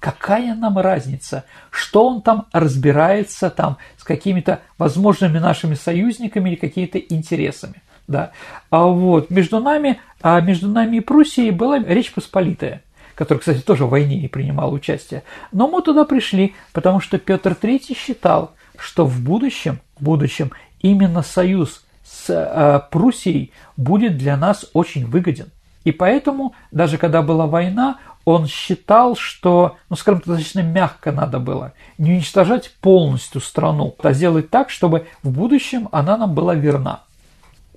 [0.03, 6.99] Какая нам разница, что он там разбирается там с какими-то возможными нашими союзниками или какими-то
[6.99, 8.31] интересами– да.
[8.69, 12.81] А вот между нами, а между нами и Пруссией была Речь Посполитая,
[13.15, 15.23] которая, кстати, тоже в войне и принимала участие.
[15.51, 21.21] Но мы туда пришли, потому что Петр III считал, что в будущем, в будущем именно
[21.21, 25.47] союз с э, Пруссией будет для нас очень выгоден.
[25.83, 31.73] И поэтому, даже когда была война, он считал, что, ну, скажем, достаточно мягко надо было
[31.97, 37.01] не уничтожать полностью страну, а сделать так, чтобы в будущем она нам была верна.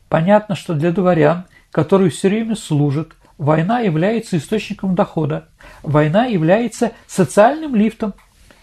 [0.08, 5.48] Понятно, что для дворян, которые все время служат, война является источником дохода,
[5.82, 8.14] война является социальным лифтом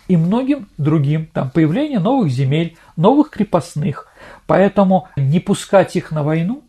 [0.08, 4.08] и многим другим, там появление новых земель, новых крепостных.
[4.48, 6.64] Поэтому не пускать их на войну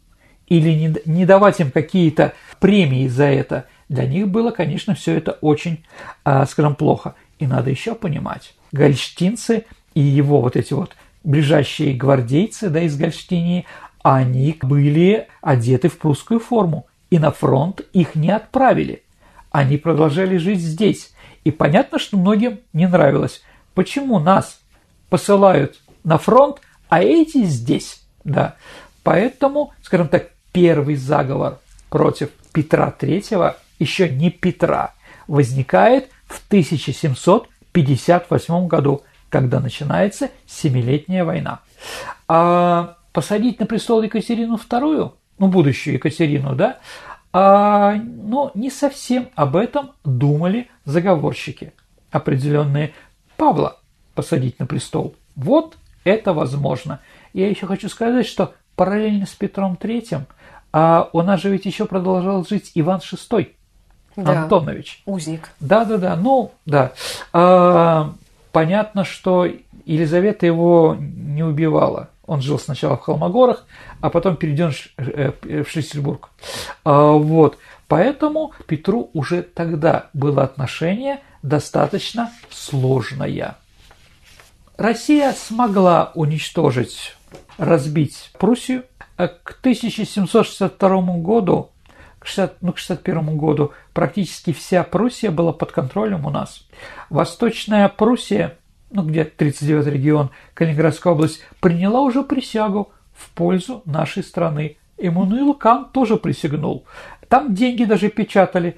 [0.48, 5.32] или не, не давать им какие-то премии за это, для них было, конечно, все это
[5.40, 5.84] очень,
[6.24, 7.14] а, скажем, плохо.
[7.38, 13.66] И надо еще понимать, гольштинцы и его вот эти вот ближайшие гвардейцы да, из Гольштинии,
[14.02, 19.02] они были одеты в прусскую форму, и на фронт их не отправили.
[19.50, 21.14] Они продолжали жить здесь.
[21.44, 23.42] И понятно, что многим не нравилось,
[23.74, 24.60] почему нас
[25.08, 28.02] посылают на фронт, а эти здесь.
[28.24, 28.56] Да.
[29.02, 31.58] Поэтому, скажем так, первый заговор
[31.90, 34.94] против Петра III, еще не Петра,
[35.26, 41.60] возникает в 1758 году, когда начинается Семилетняя война.
[42.28, 46.78] А посадить на престол Екатерину II, ну, будущую Екатерину, да,
[47.32, 51.72] а, но не совсем об этом думали заговорщики
[52.12, 52.94] определенные.
[53.36, 53.80] Павла
[54.14, 55.16] посадить на престол.
[55.34, 57.00] Вот это возможно.
[57.32, 60.26] Я еще хочу сказать, что параллельно с Петром III
[60.76, 63.52] а у нас же ведь еще продолжал жить Иван VI
[64.16, 65.02] да, Антонович.
[65.06, 65.50] Узник.
[65.60, 66.16] Да, да, да.
[66.16, 66.94] Ну, да.
[67.32, 68.12] А,
[68.50, 69.46] понятно, что
[69.84, 72.10] Елизавета его не убивала.
[72.26, 73.66] Он жил сначала в Холмогорах,
[74.00, 76.30] а потом перейден э, в Шлиссельбург.
[76.84, 77.56] А, вот.
[77.86, 83.54] Поэтому Петру уже тогда было отношение достаточно сложное.
[84.76, 87.14] Россия смогла уничтожить,
[87.58, 88.82] разбить Пруссию.
[89.16, 91.70] А к 1762 году,
[92.18, 96.66] к 60, ну, к 61 году практически вся Пруссия была под контролем у нас.
[97.10, 98.58] Восточная Пруссия–
[98.94, 104.78] ну где 39 регион, Калининградская область, приняла уже присягу в пользу нашей страны.
[104.96, 106.86] Эммануил Кан тоже присягнул.
[107.28, 108.76] Там деньги даже печатали.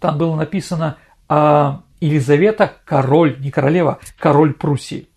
[0.00, 0.96] Там было написано
[1.28, 5.08] а, Елизавета король, не королева, король Пруссии.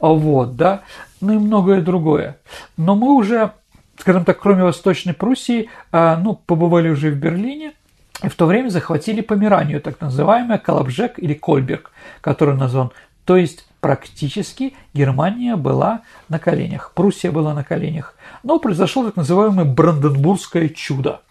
[0.00, 0.82] Вот, да,
[1.20, 2.40] ну и многое другое.
[2.76, 3.52] Но мы уже,
[3.98, 7.72] скажем так, кроме Восточной Пруссии, а, ну, побывали уже в Берлине,
[8.22, 12.90] и в то время захватили Померанию, так называемая Колобжек или Кольберг, который назван.
[13.24, 18.14] То есть практически Германия была на коленях, Пруссия была на коленях.
[18.42, 21.22] Но произошло так называемое Бранденбургское чудо.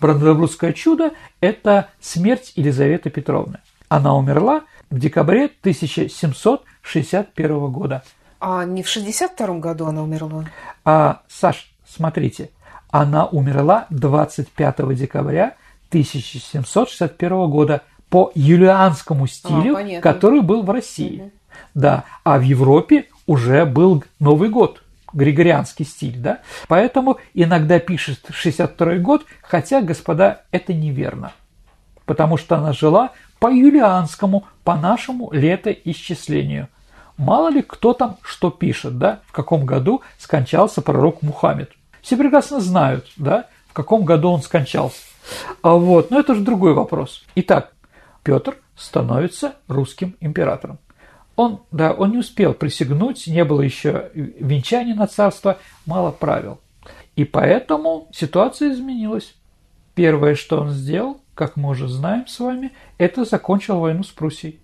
[0.00, 1.10] Бранденбургское чудо–
[1.40, 3.58] это смерть Елизаветы Петровны.
[3.88, 8.02] Она умерла в декабре 1761 года.
[8.40, 10.46] А не в 62 году она умерла?
[10.84, 12.50] А, Саш, смотрите,
[12.90, 15.56] она умерла 25 декабря
[15.88, 21.20] 1761 года по юлианскому стилю, а, который был в России.
[21.20, 21.30] Угу.
[21.74, 24.82] Да, а в Европе уже был Новый год,
[25.12, 26.40] григорианский стиль, да.
[26.68, 31.32] Поэтому иногда пишет 62 год, хотя, господа, это неверно.
[32.04, 36.68] потому что она жила по юлианскому, по нашему летоисчислению.
[37.16, 41.70] Мало ли кто там что пишет, да, в каком году скончался пророк Мухаммед.
[42.02, 45.00] Все прекрасно знают, да, в каком году он скончался.
[45.62, 47.24] А вот, но это же другой вопрос.
[47.36, 47.72] Итак,
[48.22, 50.78] Петр становится русским императором.
[51.36, 56.60] Он, да, он не успел присягнуть, не было еще венчания на царство, мало правил.
[57.16, 59.34] И поэтому ситуация изменилась.
[59.94, 64.60] Первое, что он сделал, как мы уже знаем с вами, это закончил войну с Пруссией.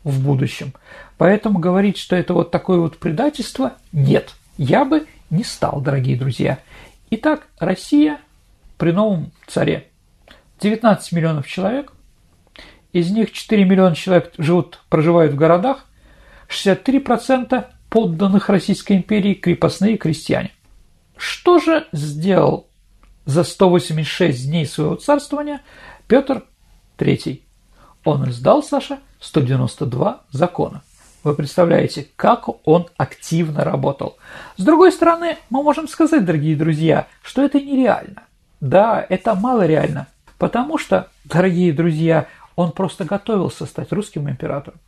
[0.03, 0.75] в будущем.
[1.17, 4.35] Поэтому говорить, что это вот такое вот предательство, нет.
[4.57, 6.59] Я бы не стал, дорогие друзья.
[7.11, 8.21] Итак, Россия
[8.79, 9.87] при новом царе.
[10.61, 11.93] 19 миллионов человек,
[12.93, 15.85] из них 4 миллиона человек живут, проживают в городах,
[16.49, 20.53] 63% подданных Российской империи крепостные крестьяне.
[21.17, 22.69] Что же сделал
[23.25, 25.63] за 186 дней своего царствования
[26.07, 26.45] Петр
[26.99, 27.43] III?
[28.05, 30.83] Он издал, Саша, 192 закона.
[31.25, 34.17] Вы представляете, как он активно работал.
[34.57, 38.23] С другой стороны, мы можем сказать, дорогие друзья, что это нереально.
[38.61, 40.07] Да, это мало реально,
[40.39, 44.79] потому что, дорогие друзья, он просто готовился стать русским императором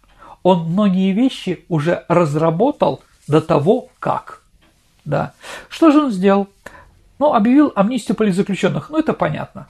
[0.43, 4.43] он многие вещи уже разработал до того, как.
[5.05, 5.32] Да.
[5.68, 6.49] Что же он сделал?
[7.18, 8.91] Ну, объявил амнистию политзаключенных.
[8.91, 9.68] Ну, это понятно.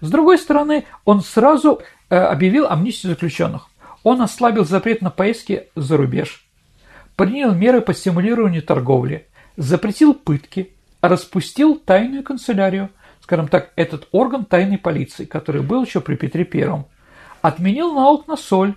[0.00, 3.68] С другой стороны, он сразу э, объявил амнистию заключенных.
[4.02, 6.44] Он ослабил запрет на поездки за рубеж,
[7.16, 12.90] принял меры по стимулированию торговли, запретил пытки, распустил тайную канцелярию,
[13.20, 16.86] скажем так, этот орган тайной полиции, который был еще при Петре Первом,
[17.42, 18.74] отменил налог на соль,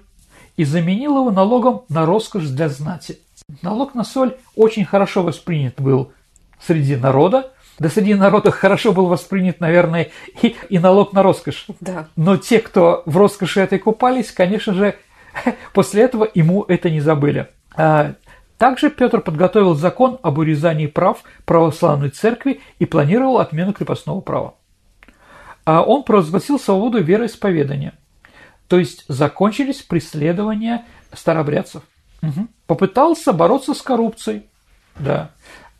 [0.57, 3.19] и заменил его налогом на роскошь для знати.
[3.61, 6.11] Налог на соль очень хорошо воспринят был
[6.59, 10.09] среди народа, да среди народа хорошо был воспринят, наверное,
[10.41, 11.67] и, и налог на роскошь.
[11.81, 12.07] Да.
[12.15, 14.95] Но те, кто в роскоши этой купались, конечно же,
[15.73, 17.49] после этого ему это не забыли.
[17.75, 18.15] А,
[18.57, 24.55] также Петр подготовил закон об урезании прав православной церкви и планировал отмену крепостного права.
[25.65, 27.93] А он провозгласил свободу вероисповедания–
[28.67, 31.83] то есть закончились преследования старобрядцев.
[32.21, 32.47] Угу.
[32.67, 34.43] Попытался бороться с коррупцией,
[34.97, 35.31] да.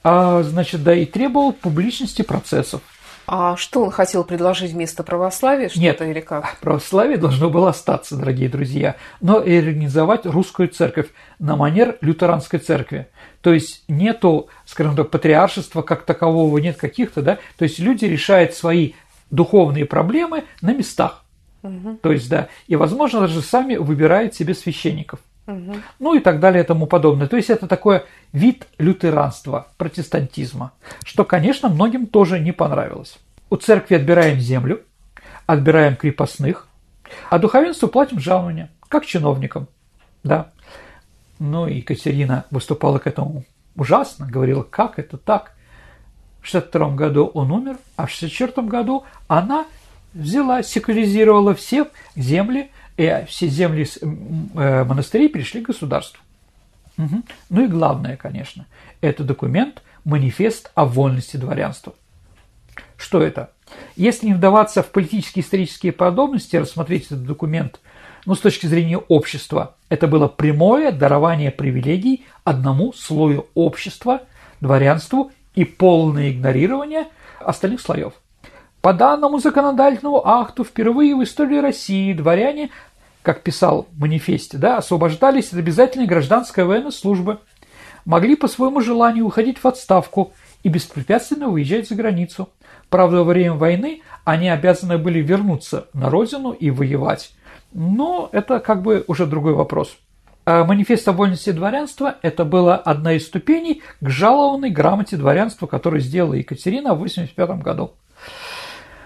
[0.03, 2.81] А, значит, да, и требовал публичности процессов.
[3.27, 5.69] А что он хотел предложить вместо православия?
[5.69, 6.57] Что Нет, или как?
[6.61, 11.07] православие должно было остаться, дорогие друзья, но и организовать русскую церковь
[11.39, 13.07] на манер лютеранской церкви.
[13.41, 18.53] То есть нету, скажем так, патриаршества как такового, нет каких-то, да, то есть люди решают
[18.53, 18.93] свои
[19.31, 21.24] духовные проблемы на местах.
[21.65, 21.97] Угу.
[22.01, 25.19] То есть, да, и, возможно, даже сами выбирают себе священников.
[25.47, 25.75] Угу.
[25.99, 27.27] Ну и так далее и тому подобное.
[27.27, 33.17] То есть это такой вид лютеранства, протестантизма, что, конечно, многим тоже не понравилось.
[33.49, 34.81] У церкви отбираем землю,
[35.47, 36.67] отбираем крепостных,
[37.29, 39.67] а духовенству платим жалование, как чиновникам.
[40.23, 40.51] Да.
[41.39, 43.43] Ну и Екатерина выступала к этому
[43.75, 45.53] ужасно, говорила, как это так.
[46.41, 49.65] В 62 году он умер, а в 64 году она
[50.15, 56.19] взяла, секуляризировала все земли, и все земли э, монастырей перешли к государству.
[56.97, 57.23] Угу.
[57.51, 58.65] Ну и главное, конечно,
[59.01, 61.93] это документ, манифест о вольности дворянства.
[62.97, 63.51] Что это?
[63.95, 67.79] Если не вдаваться в политические исторические подробности, рассмотреть этот документ
[68.25, 74.21] но с точки зрения общества это было прямое дарование привилегий одному слою общества,
[74.61, 77.07] дворянству и полное игнорирование
[77.39, 78.13] остальных слоев.
[78.85, 82.69] По данному законодательному акту впервые в истории России дворяне,
[83.23, 87.39] как писал в манифесте, да, освобождались от обязательной гражданской военной службы,
[88.05, 92.49] могли по своему желанию уходить в отставку и беспрепятственно выезжать за границу.
[92.91, 97.31] Правда, во время войны они обязаны были вернуться на родину и воевать.
[97.73, 99.97] Но это как бы уже другой вопрос.
[100.45, 106.01] А манифест о вольности дворянства– это была одна из ступеней к жалованной грамоте дворянства, которую
[106.01, 107.93] сделала Екатерина в 1985 году.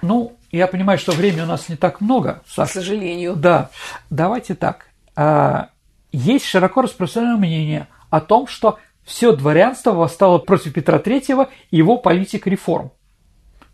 [0.02, 2.72] Ну, я понимаю, что времени у нас не так много, Саша.
[2.72, 3.36] К сожалению.
[3.36, 3.70] Да.
[4.10, 4.88] Давайте так.
[5.16, 5.70] А,
[6.12, 11.98] есть широко распространенное мнение о том, что все дворянство восстало против Петра III и его
[11.98, 12.92] политик реформ,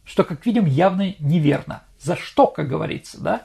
[0.03, 1.83] что, как видим, явно неверно.
[1.99, 3.43] За что, как говорится, да?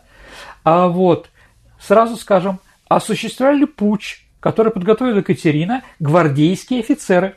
[0.64, 1.30] А вот,
[1.78, 2.60] сразу скажем–
[2.90, 7.36] осуществляли путь, который подготовила Екатерина, гвардейские офицеры,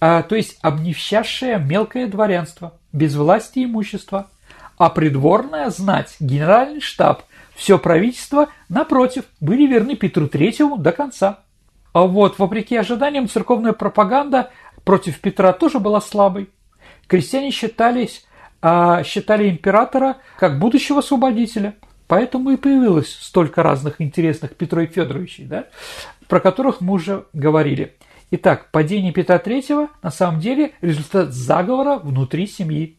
[0.00, 4.30] а, то есть обнищавшее мелкое дворянство, без власти и имущества,
[4.84, 7.22] а придворная знать, генеральный штаб,
[7.54, 11.40] все правительство, напротив, были верны Петру Третьему до конца.
[11.92, 14.50] А вот, вопреки ожиданиям, церковная пропаганда
[14.84, 16.50] против Петра тоже была слабой.
[17.06, 18.26] Крестьяне считались,
[18.60, 21.74] а, считали императора как будущего освободителя–
[22.12, 25.68] Поэтому и появилось столько разных интересных Петро Федоровичей, да,
[26.28, 27.96] про которых мы уже говорили.
[28.30, 32.98] Итак, падение Петра III на самом деле результат заговора внутри семьи.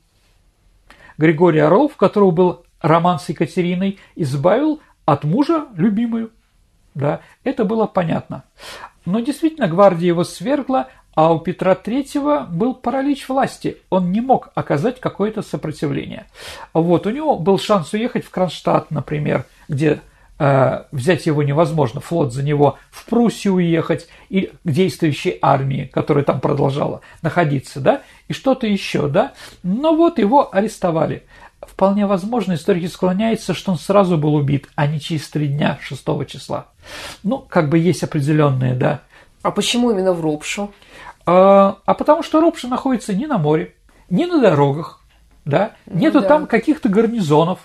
[1.18, 6.32] Григорий Орлов, у которого был роман с Екатериной, избавил от мужа любимую.
[6.94, 8.44] Да, это было понятно.
[9.06, 14.50] Но действительно, гвардия его свергла, а у Петра III был паралич власти, он не мог
[14.56, 16.26] оказать какое-то сопротивление.
[16.74, 20.02] Вот, у него был шанс уехать в Кронштадт, например, где
[20.40, 26.24] э, взять его невозможно, флот за него, в Пруссию уехать, и к действующей армии, которая
[26.24, 29.34] там продолжала находиться, да, и что-то еще, да.
[29.64, 31.24] Но вот его арестовали.
[31.62, 36.28] Вполне возможно, историки склоняются, что он сразу был убит, а не через три дня 6
[36.28, 36.68] числа.
[37.24, 39.02] Ну, как бы есть определенные, да,
[39.44, 40.74] а почему именно в Ропшу?
[41.26, 43.76] А, а потому что Ропша находится не на море,
[44.10, 45.02] не на дорогах,
[45.46, 46.28] да, ну, нету да.
[46.28, 47.60] там каких-то гарнизонов,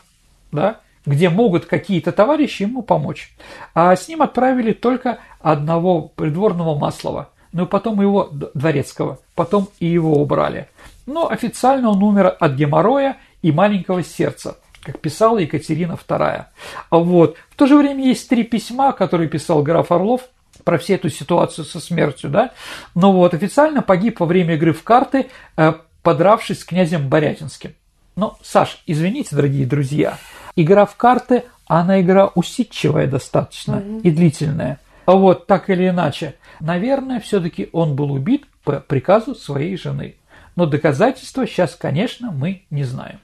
[0.53, 3.33] да, где могут какие-то товарищи ему помочь.
[3.75, 9.87] А с ним отправили только одного придворного Маслова, ну и потом его дворецкого, потом и
[9.87, 10.69] его убрали.
[11.07, 16.45] Но официально он умер от геморроя и маленького сердца, как писала Екатерина II.
[16.91, 17.37] Вот.
[17.51, 20.23] В то же время есть три письма, которые писал граф Орлов–
[20.65, 22.53] про всю эту ситуацию со смертью, да,
[22.95, 27.75] но вот официально погиб во время игры в карты, э, подравшись с князем Борятинским.
[28.17, 30.19] Но, Саш, извините, дорогие друзья,
[30.61, 34.01] игра в карты, она игра усидчивая достаточно mm-hmm.
[34.03, 34.81] и длительная.
[35.07, 40.17] А вот так или иначе, наверное, все-таки он был убит по приказу своей жены.
[40.57, 43.21] Но доказательства сейчас, конечно, мы не знаем.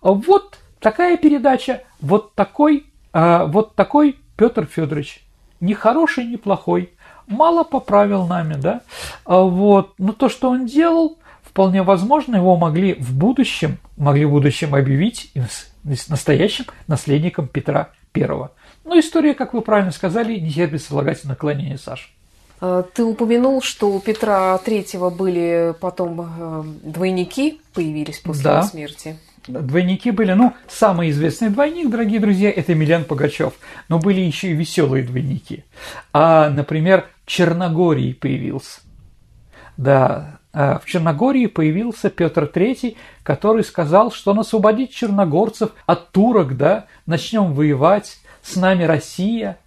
[0.00, 5.24] Вот такая передача, вот такой, а, вот такой Петр Федорович
[5.60, 6.92] ни хороший, ни плохой,
[7.26, 8.82] мало поправил нами, да,
[9.24, 14.30] а вот, но то, что он делал, вполне возможно, его могли в будущем, могли в
[14.30, 15.30] будущем объявить
[15.84, 18.48] настоящим наследником Петра I.
[18.84, 22.08] Но история, как вы правильно сказали, не терпит слагательных наклонения, Саша.
[22.94, 28.58] Ты упомянул, что у Петра III были потом э, двойники, появились после да.
[28.58, 29.18] его смерти
[29.48, 33.54] двойники были, ну, самый известный двойник, дорогие друзья, это Емельян Пугачев,
[33.88, 35.64] но были еще и веселые двойники.
[36.12, 38.80] А, например, в Черногории появился.
[39.76, 46.86] Да, в Черногории появился Петр III, который сказал, что он освободит черногорцев от турок, да,
[47.06, 49.58] начнем воевать, с нами Россия,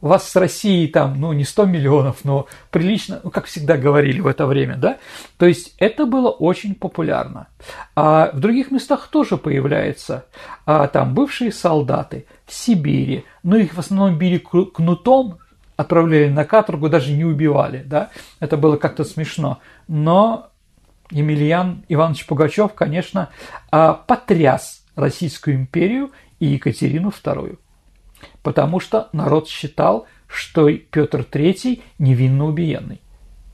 [0.00, 4.26] вас с Россией там, ну, не 100 миллионов, но прилично, ну, как всегда говорили в
[4.26, 4.98] это время, да?
[5.36, 7.48] То есть это было очень популярно.
[7.94, 10.24] А в других местах тоже появляется.
[10.64, 15.38] А там бывшие солдаты в Сибири, ну, их в основном били кнутом,
[15.80, 18.10] отправляли на каторгу, даже не убивали, да?
[18.38, 19.58] Это было как-то смешно.
[19.88, 20.50] Но
[21.10, 23.30] Емельян Иванович Пугачев, конечно,
[23.70, 27.58] а, потряс Российскую империю и Екатерину II
[28.42, 33.00] потому что народ считал, что Петр III невинно убиенный.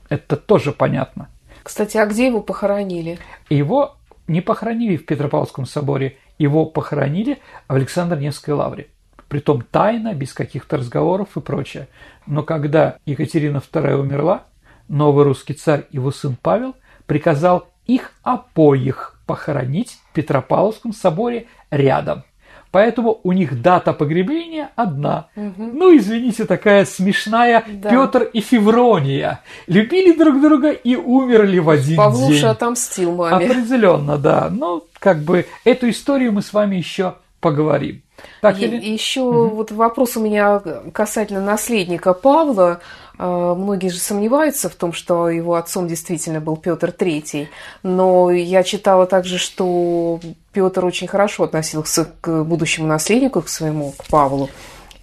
[0.09, 1.29] Это тоже понятно.
[1.63, 3.19] Кстати, а где его похоронили?
[3.49, 3.97] Его
[4.27, 8.87] не похоронили в Петропавловском соборе, его похоронили в Александр-Невской лавре.
[9.29, 11.87] Притом тайно, без каких-то разговоров и прочее.
[12.25, 14.43] Но когда Екатерина II умерла,
[14.87, 16.75] новый русский царь, его сын Павел,
[17.05, 22.23] приказал их обоих похоронить в Петропавловском соборе рядом–
[22.71, 25.29] Поэтому у них дата погребления одна.
[25.35, 25.71] Угу.
[25.73, 27.89] Ну, извините, такая смешная да.
[27.89, 29.41] Петр и Феврония.
[29.67, 32.45] Любили друг друга и умерли в один Павлуша день.
[32.45, 33.45] отомстил маме.
[33.45, 34.49] Определенно, да.
[34.51, 38.01] Ну, как бы эту историю мы с вами еще поговорим.
[38.41, 38.75] Так, или...
[38.77, 39.55] Еще угу.
[39.55, 40.61] вот вопрос у меня
[40.93, 42.79] касательно наследника Павла.
[43.17, 47.47] А, многие же сомневаются в том, что его отцом действительно был Петр III,
[47.83, 50.19] но я читала также, что
[50.53, 54.49] Петр очень хорошо относился к будущему наследнику, к своему, к Павлу.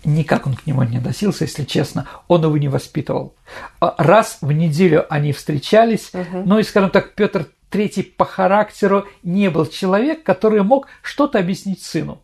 [0.05, 2.07] Никак он к нему не относился, если честно.
[2.29, 3.35] Он его не воспитывал.
[3.81, 6.43] А, раз в неделю они встречались, угу.
[6.45, 11.83] ну и, скажем так, Петр III по характеру не был человек, который мог что-то объяснить
[11.83, 12.21] сыну.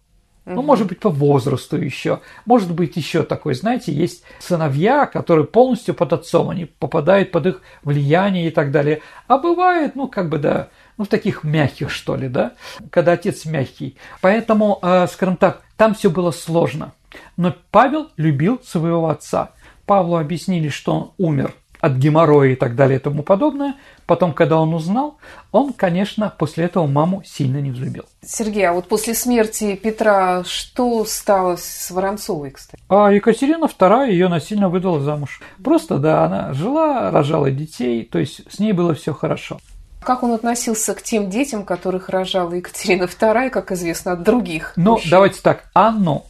[0.47, 2.20] Ну, может быть, по возрасту еще.
[2.45, 7.62] Может быть, еще такой, знаете, есть сыновья, которые полностью под отцом, они попадают под их
[7.82, 9.03] влияние и так далее.
[9.28, 12.53] А бывает, ну, как бы, да, ну, в таких мягких, что ли, да,
[12.91, 13.97] когда отец мягкий.
[14.20, 16.93] Поэтому, э, скажем так, там все было сложно.
[17.36, 19.53] Но Павел любил своего отца.
[19.86, 23.74] Павлу объяснили, что он умер от геморроя и так далее и тому подобное.
[24.07, 25.18] Потом, когда он узнал,
[25.53, 28.05] он, конечно, после этого маму сильно не взлюбил.
[28.22, 32.83] Сергей, а вот после смерти Петра что стало с Воронцовой, кстати?
[32.89, 35.41] А Екатерина II ее насильно выдала замуж.
[35.62, 39.59] Просто, да, она жила, рожала детей, то есть с ней было все хорошо.
[40.03, 44.72] Как он относился к тем детям, которых рожала Екатерина II, как известно, от других?
[44.76, 45.11] Ну, мужчин?
[45.11, 46.24] давайте так, Анну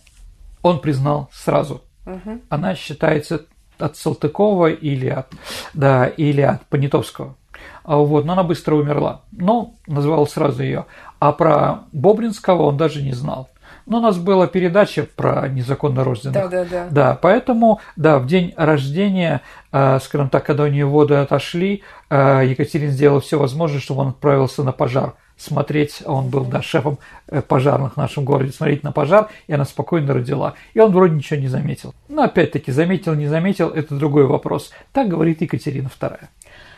[0.63, 1.83] он признал сразу.
[2.07, 2.43] Угу.
[2.49, 3.47] Она считается
[3.83, 5.29] от Салтыкова или от,
[5.75, 7.37] да, или от Понятовского.
[7.85, 9.23] А вот, но она быстро умерла.
[9.33, 10.87] Но называл сразу ее.
[11.19, 13.49] А про Бобринского он даже не знал.
[13.87, 16.35] Но у нас была передача про незаконно рожденных.
[16.35, 16.89] Да, да, да.
[16.91, 19.41] Да, поэтому, да, в день рождения,
[19.73, 24.09] э, скажем так, когда у нее воды отошли, э, Екатерин сделала все возможное, чтобы он
[24.11, 28.93] отправился на пожар смотреть, он был да, шефом э, пожарных в нашем городе, смотреть на
[28.93, 30.55] пожар, и она спокойно родила.
[30.75, 31.95] И он вроде ничего не заметил.
[32.09, 34.71] Но опять-таки, заметил, не заметил, это другой вопрос.
[34.93, 36.19] Так говорит Екатерина II.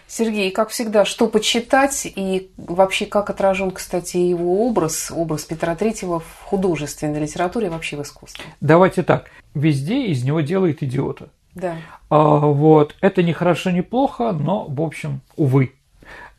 [0.07, 6.21] Сергей, как всегда, что почитать и вообще как отражен, кстати, его образ, образ Петра Третьего
[6.21, 8.45] в художественной литературе и вообще в искусстве?
[8.61, 9.31] Давайте так.
[9.55, 11.31] Везде из него делают идиота.
[11.55, 11.77] Да.
[12.11, 12.95] А, вот.
[13.01, 15.73] Это не хорошо, не плохо, но, в общем, увы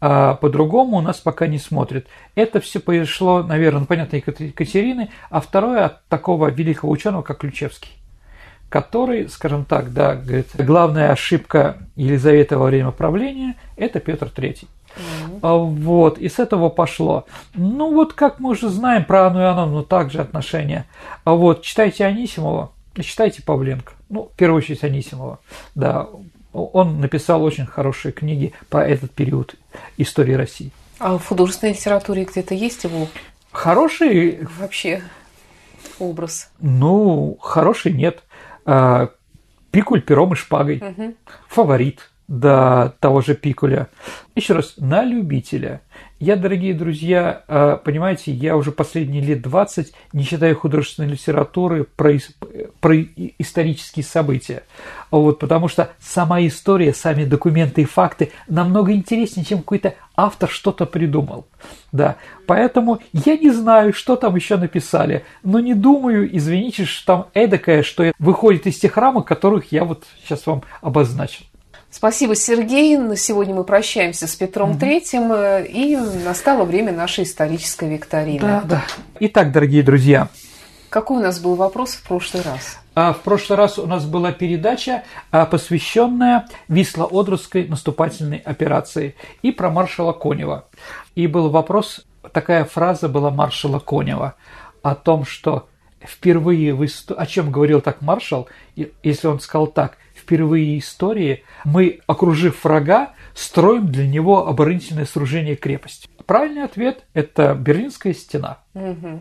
[0.06, 2.08] а по-другому у нас пока не смотрят.
[2.36, 7.92] Это все произошло, наверное, ну, понятно, Екатерины, а второе от такого великого ученого, как Ключевский
[8.68, 14.66] который, скажем так, да, говорит, главная ошибка Елизаветы во время правления– это Петр III.
[14.66, 15.76] Mm-hmm.
[15.84, 17.28] Вот, и с этого пошло.
[17.54, 20.88] Ну, вот как мы уже знаем про Анну Иоанновну, также отношения.
[21.24, 23.94] А вот, читайте Анисимова, читайте Павленко.
[24.10, 25.38] Ну, в первую очередь Анисимова.
[25.76, 26.08] Да,
[26.54, 29.56] он написал очень хорошие книги про этот период
[29.98, 30.72] истории России.
[31.00, 33.08] А в художественной литературе где-то есть его?
[33.52, 34.48] Хороший...
[34.58, 35.02] Вообще
[36.00, 36.52] образ?
[36.60, 38.24] Ну, хороший нет.
[38.66, 39.10] А,
[39.72, 40.78] Пикуль пером и шпагой.
[40.78, 41.16] Угу.
[41.50, 43.88] Фаворит до того же Пикуля.
[44.36, 45.82] Еще раз, на любителя.
[46.26, 52.14] Я, дорогие друзья, а, понимаете, я уже последние лет 20 не читаю художественной литературы про,
[52.80, 52.96] про
[53.40, 54.64] исторические события.
[55.12, 60.86] Вот, потому что сама история, сами документы и факты намного интереснее, чем какой-то автор что-то
[60.86, 61.46] придумал.
[61.92, 62.16] Да,
[62.48, 67.84] поэтому я не знаю, что там еще написали, но не думаю, извините, что там эдакое,
[67.84, 71.44] что выходит из тех рамок, которых я вот сейчас вам обозначил.
[71.94, 72.98] Спасибо, Сергей.
[72.98, 74.80] На сегодня мы прощаемся с Петром угу.
[74.80, 78.40] Третьим, э, и настало время нашей исторической викторины.
[78.40, 78.84] Да, да.
[79.20, 80.28] Итак, дорогие друзья.
[80.90, 82.80] Какой у нас был вопрос в прошлый раз?
[82.96, 89.70] А в прошлый раз у нас была передача, а, посвященная Висло-Одрусской наступательной операции и про
[89.70, 90.66] маршала Конева.
[91.14, 94.34] И был вопрос, такая фраза была маршала Конева
[94.82, 95.68] о том, что
[96.02, 102.00] впервые в истории, о чем говорил так маршал, если он сказал так, впервые истории мы,
[102.08, 106.08] окружив врага, строим для него оборонительное сооружение крепости.
[106.26, 108.60] Правильный ответ– это Берлинская стена.
[108.74, 109.20] Угу.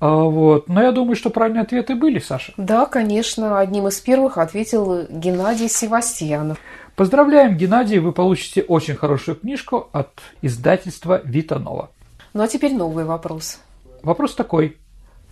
[0.00, 0.68] Вот.
[0.68, 2.52] Но я думаю, что правильные ответы были, Саша.
[2.58, 3.58] Да, конечно.
[3.58, 6.58] Одним из первых ответил Геннадий Севастьянов.
[6.94, 11.90] Поздравляем, Геннадий, вы получите очень хорошую книжку от издательства Витанова.
[12.34, 13.60] Ну а теперь новый вопрос.
[14.02, 14.76] Вопрос такой.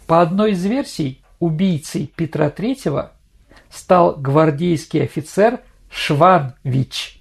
[0.07, 3.11] По одной из версий, убийцей Петра III
[3.73, 5.61] стал гвардейский офицер
[5.91, 7.21] Шванвич,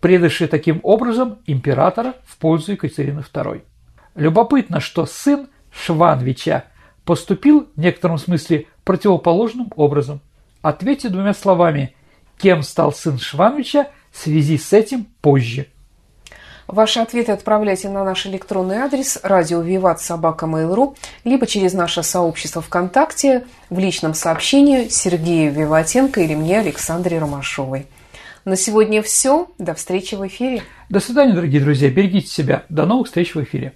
[0.00, 3.62] предавший таким образом императора в пользу Екатерины II.
[4.14, 6.64] Любопытно, что сын Шванвича
[7.04, 10.20] поступил в некотором смысле противоположным образом.
[10.60, 11.94] Ответьте двумя словами,
[12.38, 15.68] кем стал сын Шванвича в связи с этим позже.
[16.72, 22.62] Ваши ответы отправляйте на наш электронный адрес радио Виват Собака Mail.ru либо через наше сообщество
[22.62, 27.88] ВКонтакте в личном сообщении Сергею Виватенко или мне, Александре Ромашовой.
[28.46, 29.48] На сегодня все.
[29.58, 30.62] До встречи в эфире.
[30.88, 31.90] До свидания, дорогие друзья.
[31.90, 32.64] Берегите себя.
[32.70, 33.74] До новых встреч в эфире.